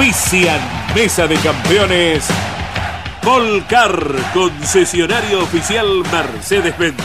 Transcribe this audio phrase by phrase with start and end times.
[0.00, 0.58] Auspician
[0.94, 2.24] Mesa de Campeones.
[3.22, 3.92] Volcar,
[4.32, 6.96] concesionario oficial Mercedes-Benz.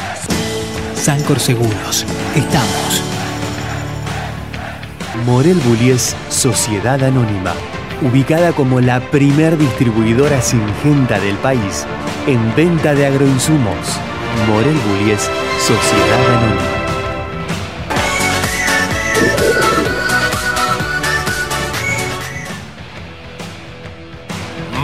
[0.95, 2.05] Sancor Seguros.
[2.33, 3.03] Estamos.
[5.25, 7.53] Morel Bullies Sociedad Anónima.
[8.01, 11.85] Ubicada como la primer distribuidora singenta del país
[12.27, 13.99] en venta de agroinsumos.
[14.47, 16.74] Morel Bullies Sociedad Anónima.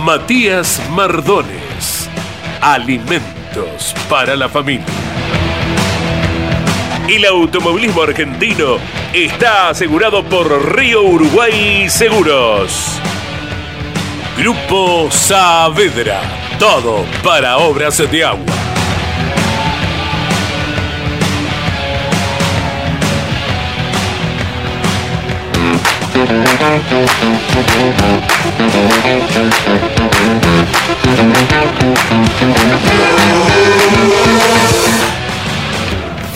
[0.02, 2.10] Matías Mardones.
[2.60, 4.86] Alimentos para la familia.
[7.08, 8.78] El automovilismo argentino
[9.14, 13.00] está asegurado por Río Uruguay Seguros.
[14.38, 16.20] Grupo Saavedra.
[16.58, 18.71] Todo para obras de agua.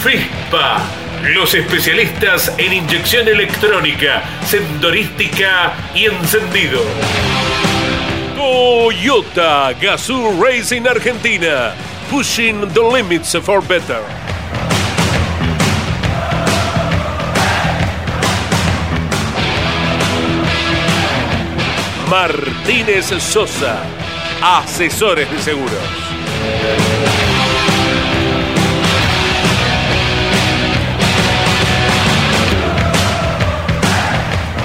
[0.03, 0.81] FISPA,
[1.36, 6.81] los especialistas en inyección electrónica, sendorística y encendido.
[8.36, 11.75] Toyota Gazoo Racing Argentina,
[12.09, 14.25] pushing the limits for better.
[22.09, 23.81] Martínez Sosa,
[24.41, 25.74] asesores de seguros.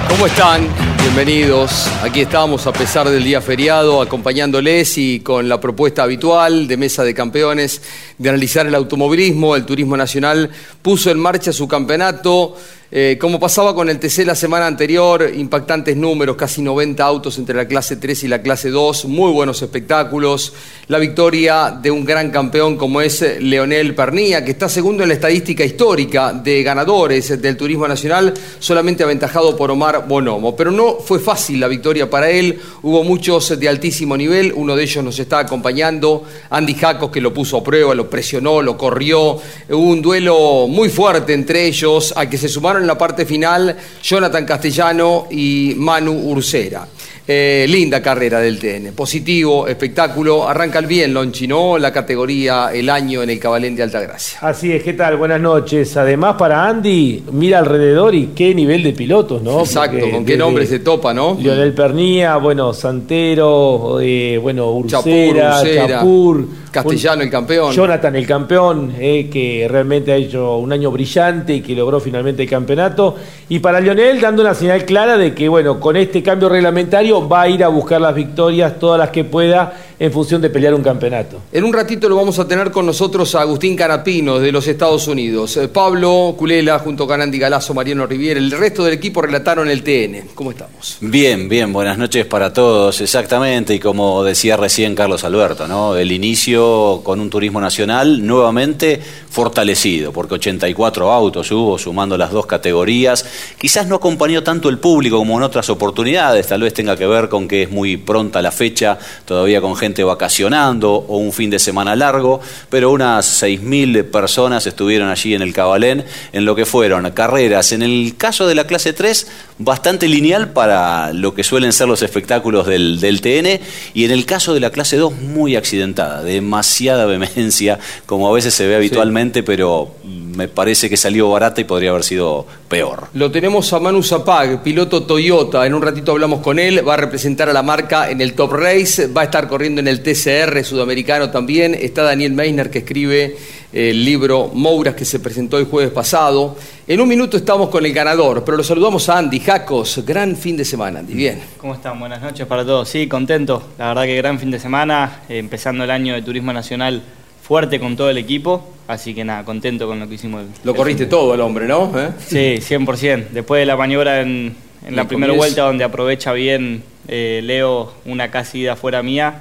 [0.08, 0.68] ¿Cómo están?
[1.00, 1.88] Bienvenidos.
[2.02, 7.04] Aquí estamos a pesar del día feriado, acompañándoles y con la propuesta habitual de Mesa
[7.04, 7.80] de Campeones
[8.18, 9.56] de analizar el automovilismo.
[9.56, 10.50] El Turismo Nacional
[10.82, 12.54] puso en marcha su campeonato.
[12.92, 17.54] Eh, como pasaba con el TC la semana anterior, impactantes números, casi 90 autos entre
[17.54, 20.52] la clase 3 y la clase 2, muy buenos espectáculos.
[20.88, 25.14] La victoria de un gran campeón como es Leonel Pernía, que está segundo en la
[25.14, 30.56] estadística histórica de ganadores del Turismo Nacional, solamente aventajado por Omar Bonomo.
[30.56, 34.82] Pero no fue fácil la victoria para él, hubo muchos de altísimo nivel, uno de
[34.82, 39.38] ellos nos está acompañando, Andy Jacos, que lo puso a prueba, lo presionó, lo corrió.
[39.68, 43.76] Hubo un duelo muy fuerte entre ellos, al que se sumaron en la parte final
[44.02, 46.86] Jonathan Castellano y Manu Ursera.
[47.32, 51.78] Eh, linda carrera del TN, positivo, espectáculo, arranca el bien Lonchi, ¿no?
[51.78, 54.40] La categoría El Año en el Cabalén de Altagracia.
[54.42, 55.16] Así es, ¿qué tal?
[55.16, 55.96] Buenas noches.
[55.96, 59.60] Además, para Andy, mira alrededor y qué nivel de pilotos, ¿no?
[59.60, 61.38] Exacto, Porque con qué nombre se topa, ¿no?
[61.40, 67.72] Lionel Pernía, bueno, Santero, eh, bueno, Ursera, Chapur, Ursera, Chapur, Castellano, el campeón.
[67.72, 72.42] Jonathan, el campeón, eh, que realmente ha hecho un año brillante y que logró finalmente
[72.42, 73.14] el campeonato.
[73.48, 77.42] Y para Lionel, dando una señal clara de que, bueno, con este cambio reglamentario va
[77.42, 80.82] a ir a buscar las victorias, todas las que pueda, en función de pelear un
[80.82, 81.42] campeonato.
[81.52, 85.06] En un ratito lo vamos a tener con nosotros a Agustín Canapino de los Estados
[85.06, 85.58] Unidos.
[85.58, 89.82] Eh, Pablo Culela junto con Andy Galazo, Mariano Riviera, el resto del equipo relataron el
[89.82, 90.30] TN.
[90.34, 90.96] ¿Cómo estamos?
[91.02, 95.94] Bien, bien, buenas noches para todos, exactamente, y como decía recién Carlos Alberto, ¿no?
[95.94, 102.46] El inicio con un turismo nacional nuevamente fortalecido, porque 84 autos hubo, sumando las dos
[102.46, 103.26] categorías.
[103.58, 107.28] Quizás no acompañó tanto el público como en otras oportunidades, tal vez tenga que ver
[107.28, 111.58] con que es muy pronta la fecha, todavía con gente vacacionando o un fin de
[111.58, 117.10] semana largo, pero unas 6.000 personas estuvieron allí en el Cabalén en lo que fueron
[117.10, 119.26] carreras, en el caso de la clase 3,
[119.58, 123.60] bastante lineal para lo que suelen ser los espectáculos del, del TN,
[123.94, 128.54] y en el caso de la clase 2, muy accidentada, demasiada vehemencia, como a veces
[128.54, 129.94] se ve habitualmente, pero
[130.40, 133.08] me parece que salió barata y podría haber sido peor.
[133.12, 135.66] Lo tenemos a Manu Zapag, piloto Toyota.
[135.66, 136.82] En un ratito hablamos con él.
[136.88, 139.08] Va a representar a la marca en el Top Race.
[139.08, 141.74] Va a estar corriendo en el TCR sudamericano también.
[141.74, 143.36] Está Daniel Meisner que escribe
[143.70, 146.56] el libro Mouras que se presentó el jueves pasado.
[146.88, 150.02] En un minuto estamos con el ganador, pero lo saludamos a Andy Jacos.
[150.06, 151.12] Gran fin de semana, Andy.
[151.12, 151.38] Bien.
[151.58, 152.00] ¿Cómo están?
[152.00, 152.88] Buenas noches para todos.
[152.88, 153.62] Sí, contento.
[153.76, 157.02] La verdad que gran fin de semana, eh, empezando el año de Turismo Nacional
[157.50, 158.64] fuerte con todo el equipo.
[158.86, 160.44] Así que nada, contento con lo que hicimos.
[160.62, 161.90] Lo corriste todo el hombre, ¿no?
[161.98, 162.10] ¿Eh?
[162.24, 163.30] Sí, 100%.
[163.30, 164.54] Después de la maniobra en,
[164.86, 169.34] en la primera vuelta, donde aprovecha bien eh, Leo una casi ida fuera mía,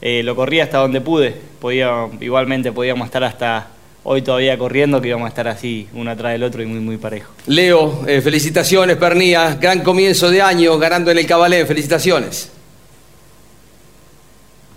[0.00, 1.34] eh, lo corrí hasta donde pude.
[1.60, 3.66] Podía, igualmente podíamos estar hasta
[4.04, 6.98] hoy todavía corriendo, que íbamos a estar así, uno atrás del otro y muy, muy
[6.98, 7.32] parejo.
[7.48, 9.56] Leo, eh, felicitaciones, Pernía.
[9.60, 11.66] Gran comienzo de año, ganando en el Cabalén.
[11.66, 12.52] Felicitaciones.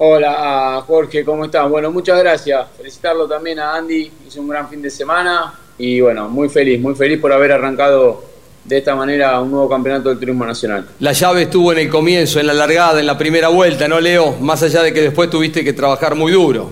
[0.01, 1.69] Hola Jorge, ¿cómo estás?
[1.69, 2.67] Bueno, muchas gracias.
[2.77, 6.95] Felicitarlo también a Andy, hizo un gran fin de semana y bueno, muy feliz, muy
[6.95, 8.23] feliz por haber arrancado
[8.63, 10.87] de esta manera un nuevo campeonato del turismo nacional.
[11.01, 14.37] La llave estuvo en el comienzo, en la largada, en la primera vuelta, ¿no, Leo?
[14.39, 16.71] Más allá de que después tuviste que trabajar muy duro.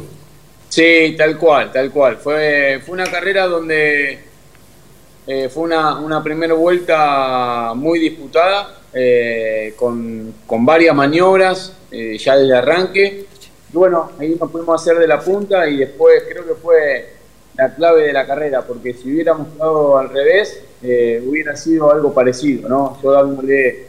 [0.69, 2.15] Sí, tal cual, tal cual.
[2.15, 4.19] Fue, fue una carrera donde
[5.27, 12.35] eh, fue una, una, primera vuelta muy disputada, eh, con, con, varias maniobras eh, ya
[12.35, 13.25] desde arranque.
[13.71, 17.09] Y bueno, ahí nos pudimos hacer de la punta y después creo que fue
[17.55, 22.11] la clave de la carrera, porque si hubiéramos jugado al revés, eh, hubiera sido algo
[22.11, 22.97] parecido, ¿no?
[23.03, 23.85] Yo dándole,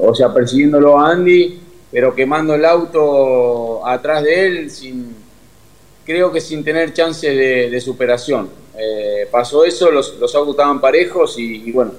[0.00, 1.60] o sea, persiguiéndolo a Andy,
[1.92, 5.14] pero quemando el auto atrás de él sin
[6.04, 8.48] creo que sin tener chance de, superación.
[9.30, 11.92] Pasó eso, los, los, autos estaban parejos y, bueno,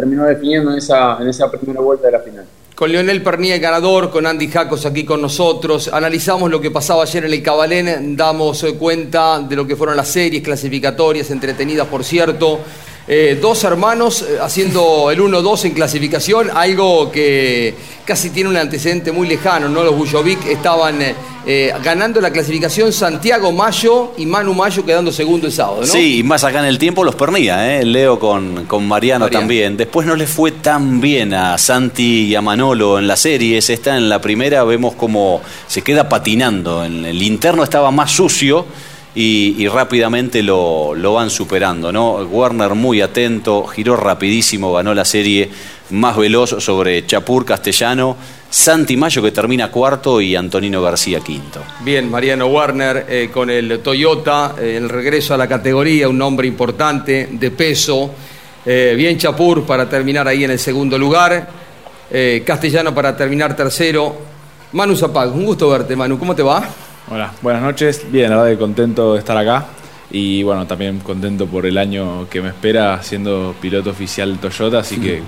[0.00, 2.44] terminó definiendo en esa, en esa primera vuelta de la final.
[2.74, 5.90] Con Leonel Pernía, ganador, con Andy Jacos aquí con nosotros.
[5.92, 10.08] Analizamos lo que pasaba ayer en el Cabalén, damos cuenta de lo que fueron las
[10.08, 12.60] series clasificatorias, entretenidas por cierto.
[13.12, 17.74] Eh, dos hermanos eh, haciendo el 1-2 en clasificación, algo que
[18.04, 19.82] casi tiene un antecedente muy lejano, ¿no?
[19.82, 21.00] Los Bujovic estaban
[21.44, 25.86] eh, ganando la clasificación Santiago Mayo y Manu Mayo quedando segundo el sábado, ¿no?
[25.88, 27.84] Sí, y más acá en el tiempo los pernía, ¿eh?
[27.84, 29.76] Leo con, con Mariano, Mariano, también.
[29.76, 33.58] Después no le fue tan bien a Santi y a Manolo en la serie.
[33.58, 36.84] Esta en la primera vemos como se queda patinando.
[36.84, 38.66] En el interno estaba más sucio
[39.14, 41.92] y, rápidamente lo, lo, van superando.
[41.92, 42.16] ¿no?
[42.16, 45.50] Warner muy atento, giró rapidísimo, ganó la serie
[45.90, 48.16] más veloz sobre Chapur Castellano.
[48.50, 51.62] Santi Mayo que termina cuarto y Antonino García quinto.
[51.80, 56.48] Bien, Mariano Warner eh, con el Toyota, eh, el regreso a la categoría, un nombre
[56.48, 58.10] importante, de peso.
[58.66, 61.60] Eh, bien Chapur para terminar ahí en el segundo lugar.
[62.44, 64.16] Castellano para terminar tercero.
[64.72, 66.18] Manu Zapag, un gusto verte, Manu.
[66.18, 66.68] ¿Cómo te va?
[67.12, 68.06] Hola, buenas noches.
[68.08, 69.66] Bien, la verdad que contento de estar acá.
[70.12, 75.00] Y bueno, también contento por el año que me espera siendo piloto oficial Toyota, así
[75.00, 75.20] que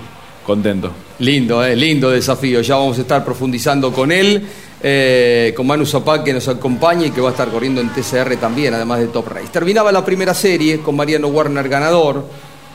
[0.45, 0.93] contento.
[1.19, 2.61] Lindo, eh, lindo desafío.
[2.61, 4.47] Ya vamos a estar profundizando con él,
[4.81, 8.37] eh, con Manu Zapac que nos acompaña y que va a estar corriendo en TCR
[8.37, 9.49] también, además de Top Race.
[9.51, 12.25] Terminaba la primera serie con Mariano Warner ganador.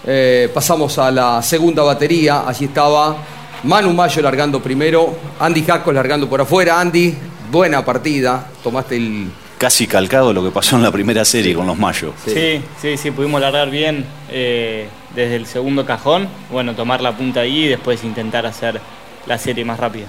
[0.07, 2.47] Eh, pasamos a la segunda batería.
[2.47, 3.17] Allí estaba
[3.65, 6.79] Manu Mayo largando primero, Andy Jacos largando por afuera.
[6.79, 7.15] Andy,
[7.51, 8.47] buena partida.
[8.63, 9.31] Tomaste el.
[9.59, 12.13] Casi calcado lo que pasó en la primera serie con los Mayo.
[12.25, 14.87] Sí, sí, sí, sí pudimos largar bien eh,
[15.17, 16.29] desde el segundo cajón.
[16.51, 18.81] Bueno, tomar la punta ahí y después intentar hacer
[19.27, 20.07] la serie más rápida.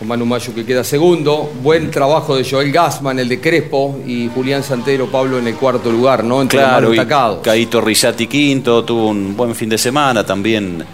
[0.00, 1.52] Con Manu Mayo que queda segundo.
[1.62, 5.92] Buen trabajo de Joel Gassman, el de Crespo, y Julián Santero Pablo en el cuarto
[5.92, 6.42] lugar, ¿no?
[6.42, 7.38] Entre claro, los más destacados.
[7.40, 10.84] Caito Risati quinto, tuvo un buen fin de semana también.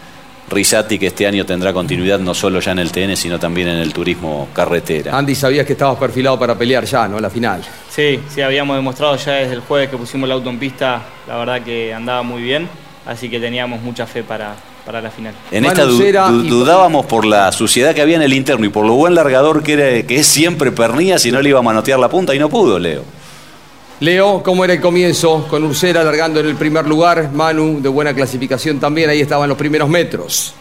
[0.50, 3.78] Risati que este año tendrá continuidad no solo ya en el TN, sino también en
[3.78, 5.16] el turismo carretera.
[5.16, 7.20] Andy, sabías que estabas perfilado para pelear ya, ¿no?
[7.20, 7.62] La final.
[7.88, 11.36] Sí, sí, habíamos demostrado ya desde el jueves que pusimos el auto en pista, la
[11.36, 12.68] verdad que andaba muy bien,
[13.06, 15.34] así que teníamos mucha fe para, para la final.
[15.52, 18.84] En esta du du dudábamos por la suciedad que había en el interno y por
[18.84, 21.98] lo buen largador que, era, que es siempre Pernía si no le iba a manotear
[22.00, 23.04] la punta y no pudo, Leo.
[24.00, 25.46] Leo, ¿cómo era el comienzo?
[25.46, 29.58] Con Ursera largando en el primer lugar, Manu de buena clasificación también, ahí estaban los
[29.58, 30.54] primeros metros.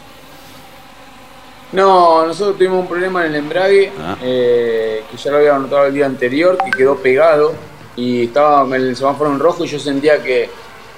[1.71, 4.17] No, nosotros tuvimos un problema en el embrague, ah.
[4.21, 7.53] eh, que ya lo había notado el día anterior, que quedó pegado
[7.95, 10.49] y estaba en el semáforo en rojo y yo sentía que,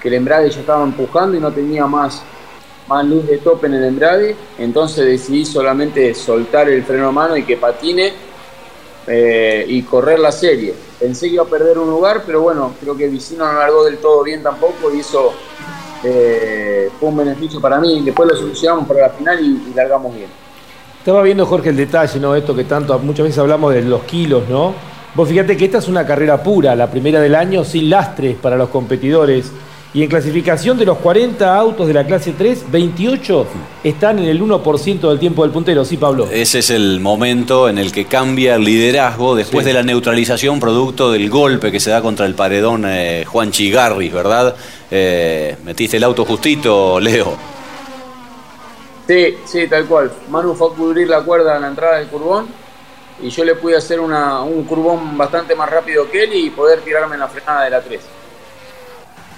[0.01, 2.23] que el embrague ya estaba empujando y no tenía más,
[2.87, 7.37] más luz de tope en el embrague, entonces decidí solamente soltar el freno a mano
[7.37, 8.13] y que patine
[9.05, 10.73] eh, y correr la serie.
[11.01, 13.97] Pensé que iba a perder un lugar, pero bueno, creo que Vicino no largó del
[13.97, 15.33] todo bien tampoco y eso
[16.03, 18.03] eh, fue un beneficio para mí.
[18.05, 20.29] Después lo solucionamos para la final y, y, largamos bien.
[20.99, 22.35] Estaba viendo, Jorge, el detalle, ¿no?
[22.35, 24.75] Esto que tanto, muchas veces hablamos de los kilos, ¿no?
[25.15, 28.55] Vos fíjate que esta es una carrera pura, la primera del año, sin lastres para
[28.55, 29.51] los competidores.
[29.93, 33.45] Y en clasificación de los 40 autos de la clase 3, 28
[33.83, 36.29] están en el 1% del tiempo del puntero, ¿sí, Pablo?
[36.31, 39.69] Ese es el momento en el que cambia el liderazgo después sí.
[39.69, 44.13] de la neutralización producto del golpe que se da contra el paredón eh, Juan Chigarris,
[44.13, 44.55] ¿verdad?
[44.89, 47.35] Eh, metiste el auto justito, Leo.
[49.05, 50.09] Sí, sí, tal cual.
[50.29, 52.47] Manu fue a cubrir la cuerda en la entrada del curbón
[53.21, 57.15] y yo le pude hacer un curbón bastante más rápido que él y poder tirarme
[57.15, 57.99] en la frenada de la 3.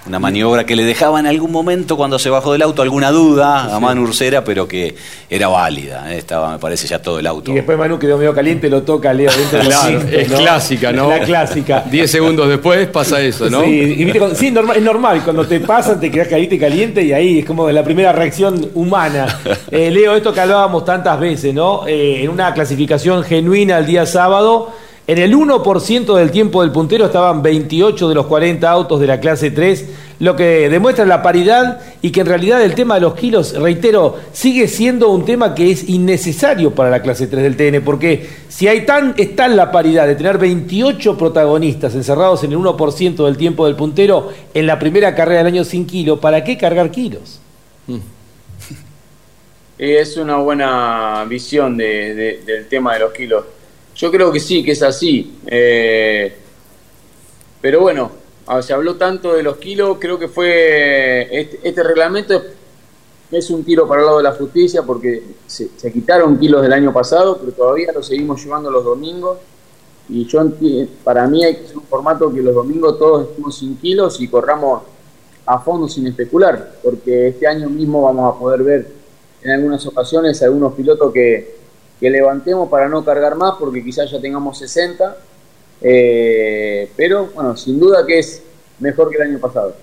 [0.06, 3.74] Una maniobra que le dejaba en algún momento cuando se bajó del auto alguna duda
[3.74, 4.94] a Manu Ursera, pero que
[5.30, 6.12] era válida.
[6.12, 6.18] ¿eh?
[6.18, 7.50] Estaba, me parece, ya todo el auto.
[7.50, 11.08] Y después Manu quedó medio caliente, lo toca Leo dentro Claro, es clásica, ¿no?
[11.08, 11.84] La clásica.
[11.90, 13.62] Diez segundos después pasa eso, ¿no?
[13.62, 15.22] Sí, y sí, normal- es normal.
[15.24, 19.26] Cuando te pasan, te quedas caliente, caliente y ahí es como la primera reacción humana.
[19.70, 21.86] Eh, Leo, esto que hablábamos tantas veces, ¿no?
[21.86, 24.70] Eh, en una clasificación genuina el día sábado,
[25.06, 29.20] en el 1% del tiempo del puntero estaban 28 de los 40 autos de la
[29.20, 29.84] clase 3,
[30.20, 34.16] lo que demuestra la paridad y que en realidad el tema de los kilos, reitero,
[34.32, 38.66] sigue siendo un tema que es innecesario para la clase 3 del TN, porque si
[38.66, 43.36] hay tan, está en la paridad de tener 28 protagonistas encerrados en el 1% del
[43.36, 47.40] tiempo del puntero en la primera carrera del año sin kilo, ¿para qué cargar kilos?
[49.76, 53.44] Es una buena visión de- del tema de los kilos.
[53.94, 55.38] Yo creo que sí, que es así.
[55.46, 56.36] Eh,
[57.60, 58.10] pero bueno,
[58.46, 62.42] ah, se habló tanto de los kilos, creo que fue este, este reglamento
[63.30, 66.72] es un tiro para el lado de la justicia porque se, se quitaron kilos del
[66.72, 69.38] año pasado, pero todavía lo seguimos llevando los domingos.
[70.08, 70.42] Y yo
[71.02, 74.28] para mí hay que ser un formato que los domingos todos estemos sin kilos y
[74.28, 74.82] corramos
[75.46, 78.88] a fondo sin especular, porque este año mismo vamos a poder ver
[79.42, 81.63] en algunas ocasiones algunos pilotos que,
[82.04, 85.16] que levantemos para no cargar más, porque quizás ya tengamos 60,
[85.80, 88.42] eh, pero bueno, sin duda que es
[88.78, 89.74] mejor que el año pasado.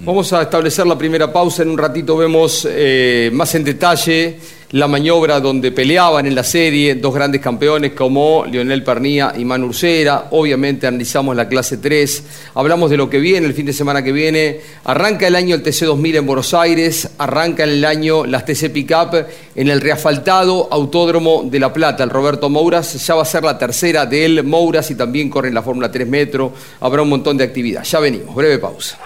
[0.00, 1.62] Vamos a establecer la primera pausa.
[1.62, 4.40] En un ratito vemos eh, más en detalle
[4.72, 9.68] la maniobra donde peleaban en la serie dos grandes campeones como Lionel Pernía y Manu
[9.68, 10.26] Ursera.
[10.30, 12.24] Obviamente analizamos la clase 3.
[12.54, 14.60] Hablamos de lo que viene el fin de semana que viene.
[14.84, 17.08] Arranca el año el TC2000 en Buenos Aires.
[17.16, 22.04] Arranca el año las TC Pickup en el reasfaltado Autódromo de La Plata.
[22.04, 24.44] El Roberto Mouras ya va a ser la tercera de él.
[24.44, 26.52] Mouras y también corre en la Fórmula 3 Metro.
[26.80, 27.84] Habrá un montón de actividad.
[27.84, 28.34] Ya venimos.
[28.34, 28.98] Breve pausa.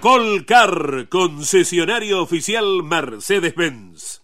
[0.00, 4.22] Colcar, concesionario oficial Mercedes-Benz.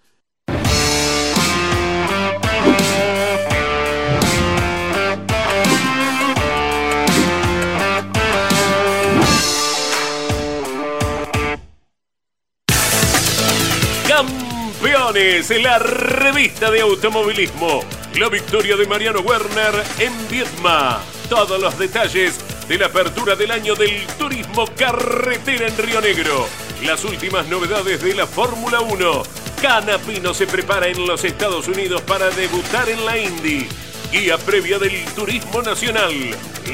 [14.09, 17.80] Campeones, la revista de automovilismo.
[18.18, 21.02] La victoria de Mariano Werner en Viedma.
[21.28, 26.49] Todos los detalles de la apertura del año del turismo carretera en Río Negro.
[26.82, 29.23] Las últimas novedades de la Fórmula 1.
[29.62, 33.68] Canapino se prepara en los Estados Unidos para debutar en la Indy.
[34.11, 36.12] Guía previa del turismo nacional.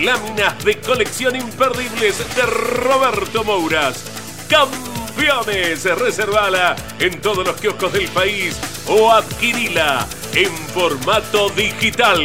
[0.01, 4.05] Láminas de colección imperdibles de Roberto Mouras.
[4.49, 8.59] Campeones, reservala en todos los kioscos del país
[8.89, 12.25] o adquirila en formato digital.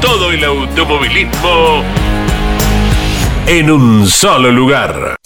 [0.00, 1.82] Todo el automovilismo
[3.46, 5.16] en un solo lugar.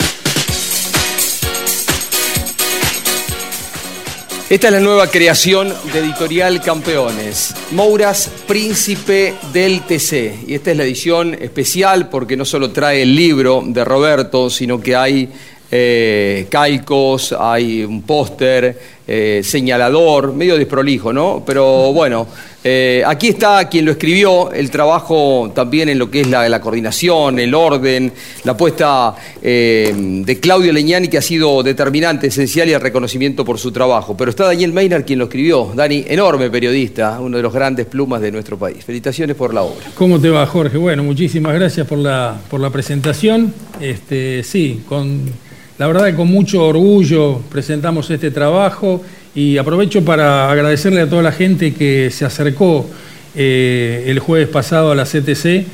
[4.48, 7.54] Esta es la nueva creación de Editorial Campeones.
[7.70, 10.48] Mouras, Príncipe del TC.
[10.48, 14.80] Y esta es la edición especial porque no solo trae el libro de Roberto, sino
[14.80, 15.28] que hay
[15.72, 16.48] eh,
[17.38, 18.78] hay un póster,
[19.12, 21.42] eh, señalador, medio desprolijo, ¿no?
[21.44, 22.28] Pero bueno,
[22.62, 27.40] eh, aquí está quien lo escribió, el trabajo también en lo que es la, coordinación,
[27.40, 28.12] el orden,
[28.44, 33.72] la apuesta de Claudio Leñani que ha sido determinante, esencial y el reconocimiento por su
[33.72, 34.16] trabajo.
[34.16, 38.20] Pero está Daniel Maynard quien lo escribió, Dani, enorme periodista, uno de los grandes plumas
[38.20, 38.84] de nuestro país.
[38.84, 39.86] Felicitaciones por la obra.
[39.96, 40.76] ¿Cómo te va, Jorge?
[40.78, 43.52] Bueno, muchísimas gracias por la, por la presentación.
[43.80, 45.32] Este, sí, con
[45.80, 49.02] la verdad que con mucho orgullo presentamos este trabajo
[49.34, 52.86] y aprovecho para agradecerle a toda la gente que se acercó
[53.34, 55.64] eh, el jueves pasado a la CTC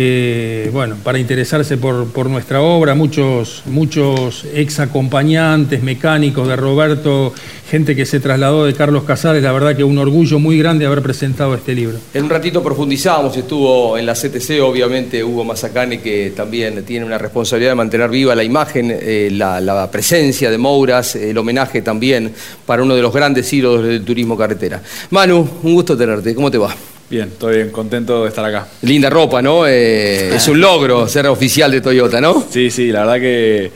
[0.00, 7.34] eh, bueno, para interesarse por, nuestra obra, muchos, muchos ex acompañantes, mecánicos de Roberto,
[7.68, 11.02] gente que se trasladó de Carlos Casares, la verdad que un orgullo muy grande haber
[11.02, 11.98] presentado este libro.
[12.14, 17.18] En un ratito profundizamos, estuvo en la CTC, obviamente Hugo Mazacane, que también tiene una
[17.18, 22.32] responsabilidad de mantener viva la imagen, eh, la, presencia de Mouras, el homenaje también
[22.64, 24.80] para uno de los grandes ídolos del turismo carretera.
[25.10, 26.72] Manu, un gusto tenerte, ¿cómo te va?
[27.10, 28.68] Bien, todo bien, contento de estar acá.
[28.82, 29.66] Linda ropa, ¿no?
[29.66, 32.44] Eh, es un logro ser oficial de Toyota, ¿no?
[32.50, 33.72] Sí, sí, la verdad que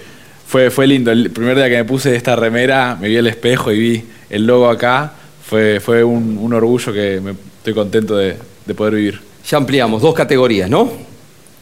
[0.46, 1.10] fue, fue lindo.
[1.10, 4.46] El primer día que me puse esta remera, me vi el espejo y vi el
[4.46, 5.14] logo acá.
[5.46, 8.36] Fue, fue un, orgullo que me, estoy contento de,
[8.76, 9.20] poder vivir.
[9.48, 10.90] Ya ampliamos, dos categorías, ¿no?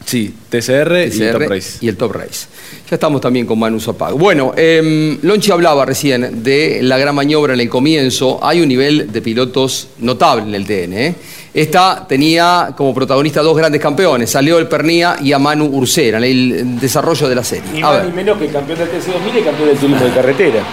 [0.05, 1.77] Sí, TCR, y el Top Race.
[1.81, 2.47] Y el Top Race.
[2.89, 4.13] Ya estamos también con Manu Zapag.
[4.13, 8.39] Bueno, eh, Lonchi hablaba recién de la gran maniobra en el comienzo.
[8.41, 11.15] Hay un nivel de pilotos notable en el TN, ¿eh?
[11.53, 16.23] Esta tenía como protagonista dos grandes campeones, salió el Pernía y a Manu Ursera, en
[16.23, 17.69] el desarrollo de la serie.
[17.73, 20.63] Ni más ni menos que el campeón del TC2000 y campeón del turismo de carretera.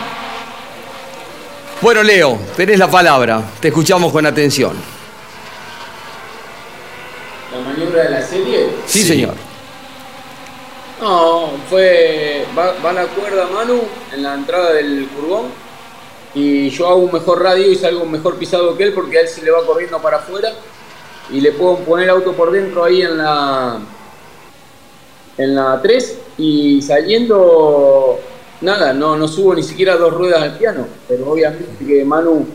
[1.83, 4.73] Bueno, Leo, tenés la palabra, te escuchamos con atención.
[7.53, 8.48] ¿La maniobra de la serie?
[8.89, 9.35] Sí, señor.
[11.01, 12.45] No, fue.
[12.57, 13.81] Va, va, la cuerda Manu
[14.13, 15.47] en la entrada del curvón
[16.35, 19.29] y yo hago un mejor radio y salgo mejor pisado que él porque a él
[19.29, 20.53] se le va corriendo para afuera
[21.31, 23.79] y le puedo poner el auto por dentro ahí en la
[25.37, 28.19] en la 3 y saliendo
[28.63, 32.47] nada, no, no subo ni siquiera dos ruedas al piano, pero obviamente que Manu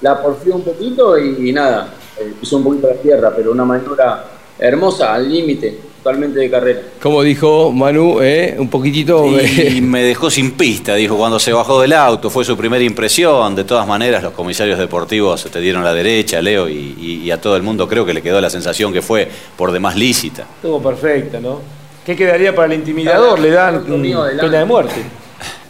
[0.00, 4.24] la porfió un poquito y, nada, eh, pisó un poquito la tierra, pero una maniobra
[4.62, 6.80] hermosa, al límite totalmente de carrera.
[7.00, 9.26] Como dijo Manu, eh, un poquitito...
[9.40, 13.54] Y me dejó sin pista, dijo, cuando se bajó del auto, fue su primera impresión.
[13.54, 17.62] De todas maneras, los comisarios deportivos te dieron la derecha, Leo, y, a todo el
[17.62, 20.42] mundo creo que le quedó la sensación que fue por demás lícita.
[20.56, 21.60] Estuvo perfecta, ¿no?
[22.04, 23.38] ¿Qué quedaría para el intimidador?
[23.38, 25.02] Le dan pena de muerte.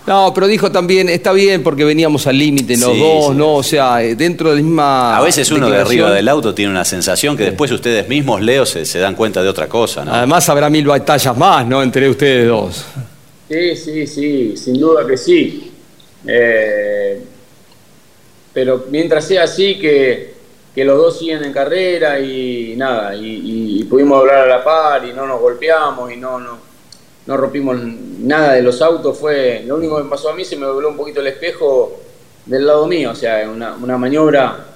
[0.07, 3.55] No, pero dijo también, está bien porque veníamos al límite los dos, ¿no?
[3.55, 5.17] O sea, dentro de la misma.
[5.17, 8.67] A veces uno de arriba del auto tiene una sensación que después ustedes mismos, Leo,
[8.67, 10.13] se, dan cuenta de otra cosa, ¿no?
[10.13, 11.83] Además habrá mil batallas más, ¿no?
[11.83, 12.85] Entre ustedes dos.
[13.49, 15.71] Sí, sí, sí, sin duda que sí.
[16.27, 17.23] Eh,
[18.53, 20.33] pero mientras sea así, que,
[20.75, 25.13] los dos siguen en carrera y nada, y, y pudimos hablar a la par y
[25.13, 26.72] no nos golpeamos y no, no
[27.27, 27.79] no rompimos
[28.21, 30.91] nada de los autos, fue lo único que me pasó a mí, se me dobló
[30.91, 32.01] un poquito el espejo
[32.47, 34.67] del lado mío, o sea, una, una maniobra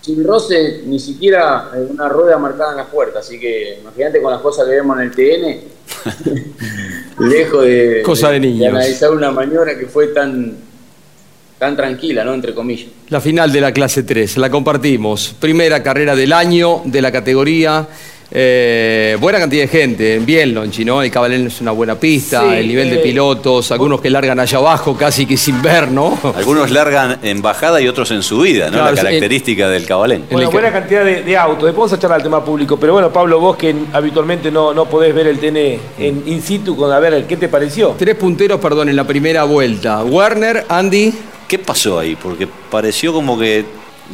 [0.00, 4.40] sin roce, ni siquiera una rueda marcada en las puertas, así que imagínate con las
[4.40, 5.60] cosas que vemos en el TN,
[7.28, 10.56] lejos de, Cosa de, analizar una maniobra que fue tan,
[11.58, 12.32] tan tranquila, ¿no?
[12.32, 12.88] Entre comillas.
[13.08, 15.34] La final de la clase 3, la compartimos.
[15.38, 17.86] Primera carrera del año de la categoría.
[18.30, 21.02] Eh, buena cantidad de gente, bien Lonchi, ¿no?
[21.02, 24.58] El Cabalén es una buena pista, el nivel de eh, pilotos, algunos que largan allá
[24.58, 26.18] abajo casi que sin ver, ¿no?
[26.36, 28.84] Algunos largan en bajada y otros en subida, ¿no?
[28.84, 30.26] la característica del Cabalén.
[30.30, 31.64] Bueno, buena cantidad de, autos.
[31.64, 34.84] Después vamos a echar al tema público, pero bueno, Pablo, vos que habitualmente no, no
[34.84, 35.56] podés ver el TN
[35.98, 37.94] en in situ, con a ver, ¿qué te pareció?
[37.98, 40.04] Tres punteros, perdón, en la primera vuelta.
[40.04, 41.14] Werner, Andy.
[41.48, 42.14] ¿Qué pasó ahí?
[42.14, 43.64] Porque pareció como que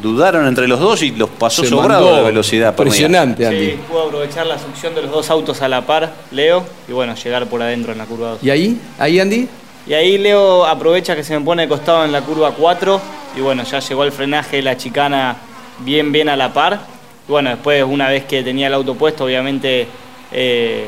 [0.02, 2.70] dudaron entre los dos y los pasó sobrado la velocidad.
[2.70, 3.70] Impresionante, Andy.
[3.70, 7.14] Sí, pudo aprovechar la succión de los dos autos a la par, Leo, y bueno,
[7.14, 8.38] llegar por adentro en la curva 2.
[8.42, 8.80] ¿Y ahí?
[8.98, 9.48] ¿Ahí, Andy?
[9.86, 13.00] Y ahí Leo aprovecha que se me pone de costado en la curva 4
[13.36, 15.36] y bueno, ya llegó el frenaje de la chicana
[15.80, 16.80] bien, bien a la par.
[17.28, 19.86] Y bueno, después, una vez que tenía el auto puesto, obviamente
[20.32, 20.86] eh,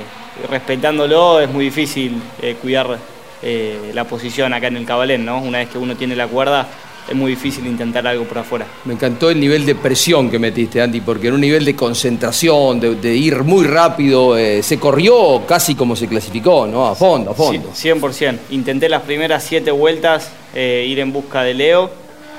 [0.48, 2.98] respetándolo, es muy difícil eh, cuidar
[3.42, 5.38] eh, la posición acá en el cabalén, ¿no?
[5.38, 6.66] Una vez que uno tiene la cuerda,
[7.08, 8.66] es muy difícil intentar algo por afuera.
[8.84, 12.80] Me encantó el nivel de presión que metiste, Andy, porque en un nivel de concentración,
[12.80, 16.86] de, ir muy rápido, eh, se corrió casi como se clasificó, ¿no?
[16.86, 17.70] A fondo, a fondo.
[17.72, 18.38] Sí, 100%.
[18.50, 21.90] Intenté las primeras siete vueltas eh, ir en busca de Leo.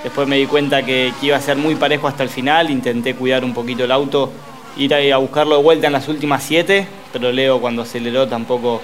[0.04, 2.70] Después me di cuenta que, que, iba a ser muy parejo hasta el final.
[2.70, 4.32] Intenté cuidar un poquito el auto,
[4.78, 8.82] ir a, a buscarlo de vuelta en las últimas siete, pero Leo cuando aceleró tampoco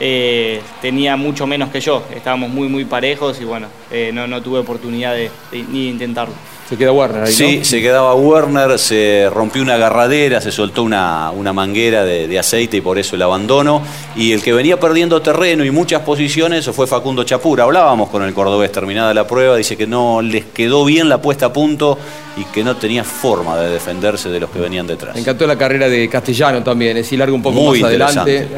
[0.00, 2.04] eh, tenía mucho menos que yo.
[2.14, 6.34] Estábamos muy, muy parejos y bueno, eh, no, no, tuve oportunidad de, ni de intentarlo.
[6.68, 11.30] Se queda Werner ahí, Sí, se quedaba Werner, se rompió una agarradera, se soltó una,
[11.30, 13.82] una manguera de, aceite y por eso el abandono.
[14.16, 17.64] Y el que venía perdiendo terreno y muchas posiciones fue Facundo Chapura.
[17.64, 21.46] Hablábamos con el cordobés terminada la prueba, dice que no les quedó bien la puesta
[21.46, 21.98] a punto
[22.36, 25.14] y que no tenía forma de defenderse de los que venían detrás.
[25.14, 28.48] Me encantó la carrera de Castellano también, es decir, largo un poco más adelante.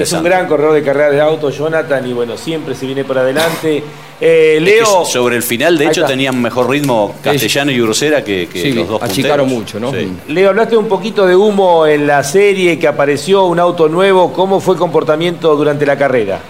[0.00, 3.18] es un gran corredor de carrera de auto, Jonathan, y bueno, siempre se viene por
[3.18, 3.82] adelante.
[4.20, 5.04] Eh, Leo.
[5.04, 9.48] sobre el final, de hecho, tenían mejor ritmo Castellano y Ursera que, los dos achicaron
[9.48, 9.92] mucho, ¿no?
[10.28, 14.32] Leo, hablaste un poquito de humo en la serie, que apareció un auto nuevo.
[14.32, 16.40] ¿Cómo fue el comportamiento durante la carrera?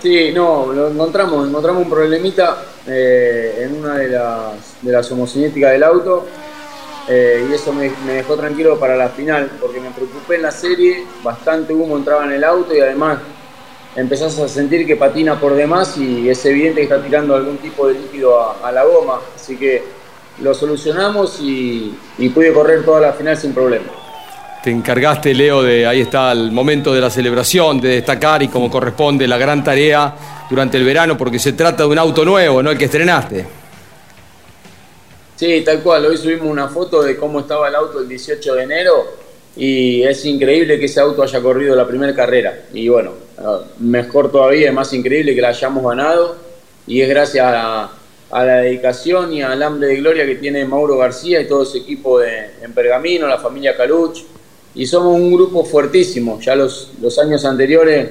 [0.00, 5.72] Sí, no, lo encontramos, encontramos un problemita eh, en una de las, de las homocinéticas
[5.72, 6.26] del auto.
[7.08, 10.52] Eh, y eso me, me, dejó tranquilo para la final, porque me preocupé en la
[10.52, 13.18] serie, bastante humo entraba en el auto y además
[13.96, 17.88] empezás a sentir que patina por demás y es evidente que está tirando algún tipo
[17.88, 19.20] de líquido a, la goma.
[19.34, 19.82] Así que
[20.40, 21.94] lo solucionamos y,
[22.34, 23.86] pude correr toda la final sin problema.
[24.62, 28.70] Te encargaste, Leo, de ahí está el momento de la celebración, de destacar y como
[28.70, 30.14] corresponde la gran tarea
[30.48, 32.70] durante el verano, porque se trata de un auto nuevo, ¿no?
[32.70, 33.44] El que estrenaste.
[35.34, 36.06] Sí, tal cual.
[36.06, 39.22] Hoy subimos una foto de cómo estaba el auto el 18 de enero
[39.56, 42.66] y es increíble que ese auto haya corrido la primera carrera.
[42.72, 43.12] Y bueno,
[43.78, 46.36] mejor todavía, es más increíble que la hayamos ganado
[46.86, 47.90] y es gracias a,
[48.30, 52.18] la dedicación y al hambre de gloria que tiene Mauro García y todo ese equipo
[52.18, 54.20] de, en Pergamino, la familia Caluch.
[54.74, 56.40] Y somos un grupo fuertísimo.
[56.40, 58.08] Ya los, los años anteriores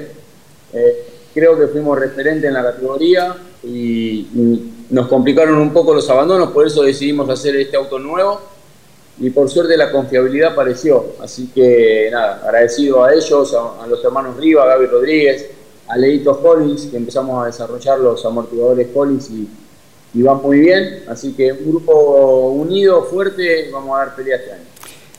[0.73, 4.27] eh, creo que fuimos referentes en la categoría y
[4.91, 8.50] nos complicaron un poco los abandonos, por eso decidimos hacer este auto nuevo
[9.21, 11.13] y por suerte la confiabilidad apareció.
[11.21, 15.45] Así que nada, agradecido a ellos, a, los hermanos Riva, a Gaby Rodríguez,
[15.87, 19.47] a Leito Hollins, que empezamos a desarrollar los amortiguadores Hollins y,
[20.15, 21.03] y van muy bien.
[21.07, 24.63] Así que un grupo unido, fuerte, vamos a dar pelea este año.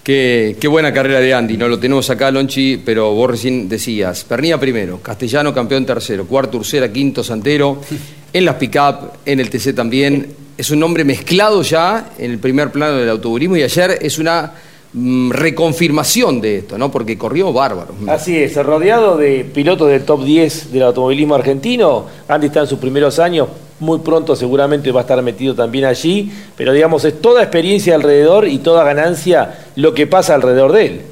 [0.03, 4.25] Qué, qué, buena carrera de Andy, no lo tenemos acá, Lonchi, pero vos recién decías,
[4.25, 7.79] Pernía primero, Castellano campeón tercero, cuarto Ursera, quinto Santero,
[8.33, 12.71] en las pick-up, en el TC también, es un nombre mezclado ya en el primer
[12.71, 14.53] plano del autoburismo y ayer es una
[14.93, 16.89] mm, reconfirmación de esto, ¿no?
[16.89, 17.93] Porque corrió bárbaro.
[18.07, 22.07] Así es, rodeado de pilotos del top 10 del automovilismo argentino.
[22.29, 23.49] Andy está en sus primeros años,
[23.81, 28.47] muy pronto seguramente va a estar metido también allí, pero digamos, es toda experiencia alrededor
[28.47, 31.03] y toda ganancia lo que pasa alrededor de él.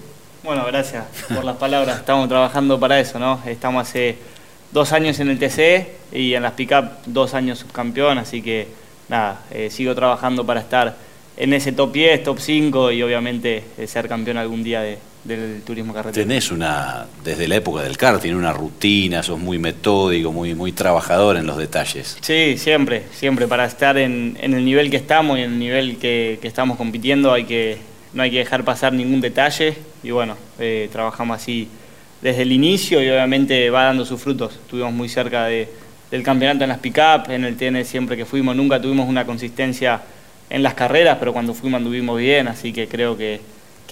[0.45, 1.99] Bueno, gracias por las palabras.
[1.99, 3.41] Estamos trabajando para eso, ¿no?
[3.45, 4.17] Estamos hace
[4.71, 8.79] dos años en el TC y en las pick-up dos años subcampeón, así que
[9.11, 10.97] nada, eh, sigo trabajando para estar
[11.37, 14.83] en ese top 10, top 5 y obviamente eh, ser campeón algún día
[15.25, 16.27] del turismo carretera.
[16.27, 21.37] Tenés una, desde la época del karting, una rutina, sos muy metódico, muy, muy trabajador
[21.37, 22.19] en los detalles.
[22.21, 23.49] Sí, siempre, siempre.
[23.49, 27.45] Para estar en, el nivel que estamos y en el nivel que, estamos compitiendo hay
[27.45, 27.79] que,
[28.13, 31.69] no hay que dejar pasar ningún detalle y bueno, eh, trabajamos así
[32.23, 34.53] desde el inicio y obviamente va dando sus frutos.
[34.55, 35.69] Estuvimos muy cerca de
[36.11, 40.01] del campeonato en las pick-up, en el TN siempre que fuimos, nunca tuvimos una consistencia
[40.49, 43.41] en las carreras, pero cuando fuimos anduvimos bien, así que creo que,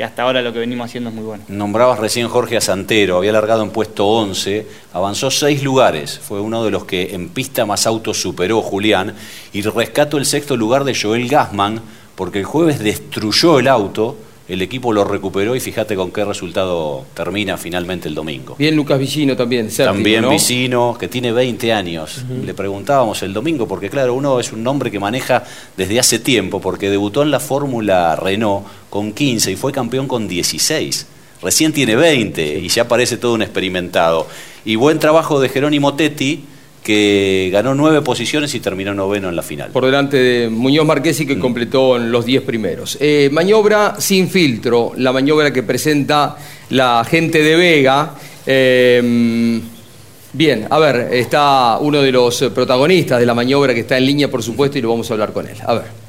[0.03, 1.45] hasta ahora lo que venimos haciendo es muy bueno.
[1.49, 6.65] Nombrabas recién Jorge a Santero, había largado en puesto 11, avanzó seis lugares, fue uno
[6.65, 9.15] de los que en pista más autos superó Julián,
[9.53, 11.81] y rescato el sexto lugar de Joel Gassman,
[12.15, 14.17] porque el jueves destruyó el auto,
[14.49, 18.57] el equipo lo recuperó y fíjate con qué resultado termina finalmente el domingo.
[18.59, 22.25] Bien Lucas Vicino también, También Vicino, que tiene 20 años.
[22.45, 25.45] Le preguntábamos el domingo, porque claro, uno es un nombre que maneja
[25.77, 30.27] desde hace tiempo, porque debutó en la Fórmula Renault con 15 y fue campeón con
[30.27, 31.07] 16.
[31.43, 34.27] Recién tiene 20 y ya parece todo un experimentado.
[34.65, 36.45] Y buen trabajo de Jerónimo Tetti
[36.89, 39.71] que ganó nueve posiciones y terminó noveno en la final.
[39.73, 41.39] Por delante de Muñoz Marquesi, que mm.
[41.39, 42.97] completó en los diez primeros.
[42.99, 46.39] Eh, maniobra sin filtro, la maniobra que presenta
[46.71, 48.15] la gente de Vega.
[48.47, 49.61] Eh,
[50.33, 54.31] bien, a ver, está uno de los protagonistas de la maniobra que está en línea,
[54.31, 55.59] por supuesto, y lo vamos a hablar con él.
[55.67, 56.09] A ver.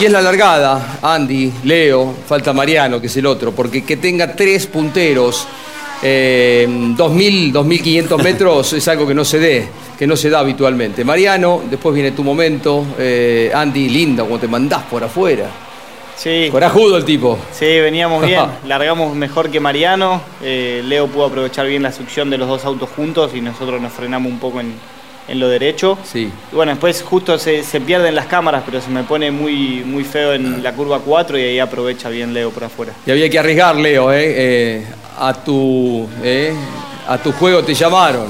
[0.00, 4.36] Y es la largada, Andy, Leo, falta Mariano, que es el otro, porque que tenga
[4.36, 5.48] tres punteros
[6.02, 11.04] eh, 2.000, 2.500 metros es algo que no se dé, que no se da habitualmente.
[11.04, 12.84] Mariano, después viene tu momento.
[12.98, 15.48] Eh, Andy, linda, como te mandás por afuera.
[16.16, 16.48] Sí.
[16.50, 17.38] Corajudo el tipo.
[17.52, 18.40] Sí, veníamos bien.
[18.66, 20.22] Largamos mejor que Mariano.
[20.42, 23.92] Eh, Leo pudo aprovechar bien la succión de los dos autos juntos y nosotros nos
[23.92, 24.74] frenamos un poco en,
[25.28, 25.98] en lo derecho.
[26.04, 26.30] Sí.
[26.50, 30.04] Y bueno, después justo se, se, pierden las cámaras, pero se me pone muy, muy
[30.04, 32.94] feo en la curva 4 y ahí aprovecha bien Leo por afuera.
[33.04, 34.24] Y había que arriesgar, Leo, ¿eh?
[34.26, 34.86] eh
[35.18, 36.54] a, tu, eh,
[37.08, 38.26] a tu juego te llamaron.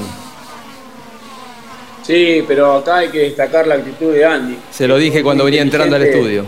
[2.03, 4.57] Sí, pero acá hay que destacar la actitud de Andy.
[4.71, 6.45] Se lo dije cuando venía entrando al estudio.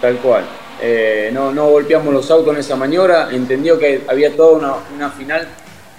[0.00, 0.44] Tal cual.
[0.82, 5.10] Eh, no, no golpeamos los autos en esa maniobra, entendió que había toda una, una
[5.10, 5.46] final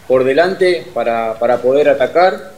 [0.07, 2.53] por delante para, para, poder atacar.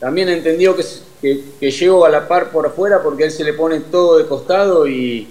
[0.00, 0.84] También entendió que,
[1.20, 4.26] que, que, llegó a la par por afuera porque él se le pone todo de
[4.26, 5.28] costado y,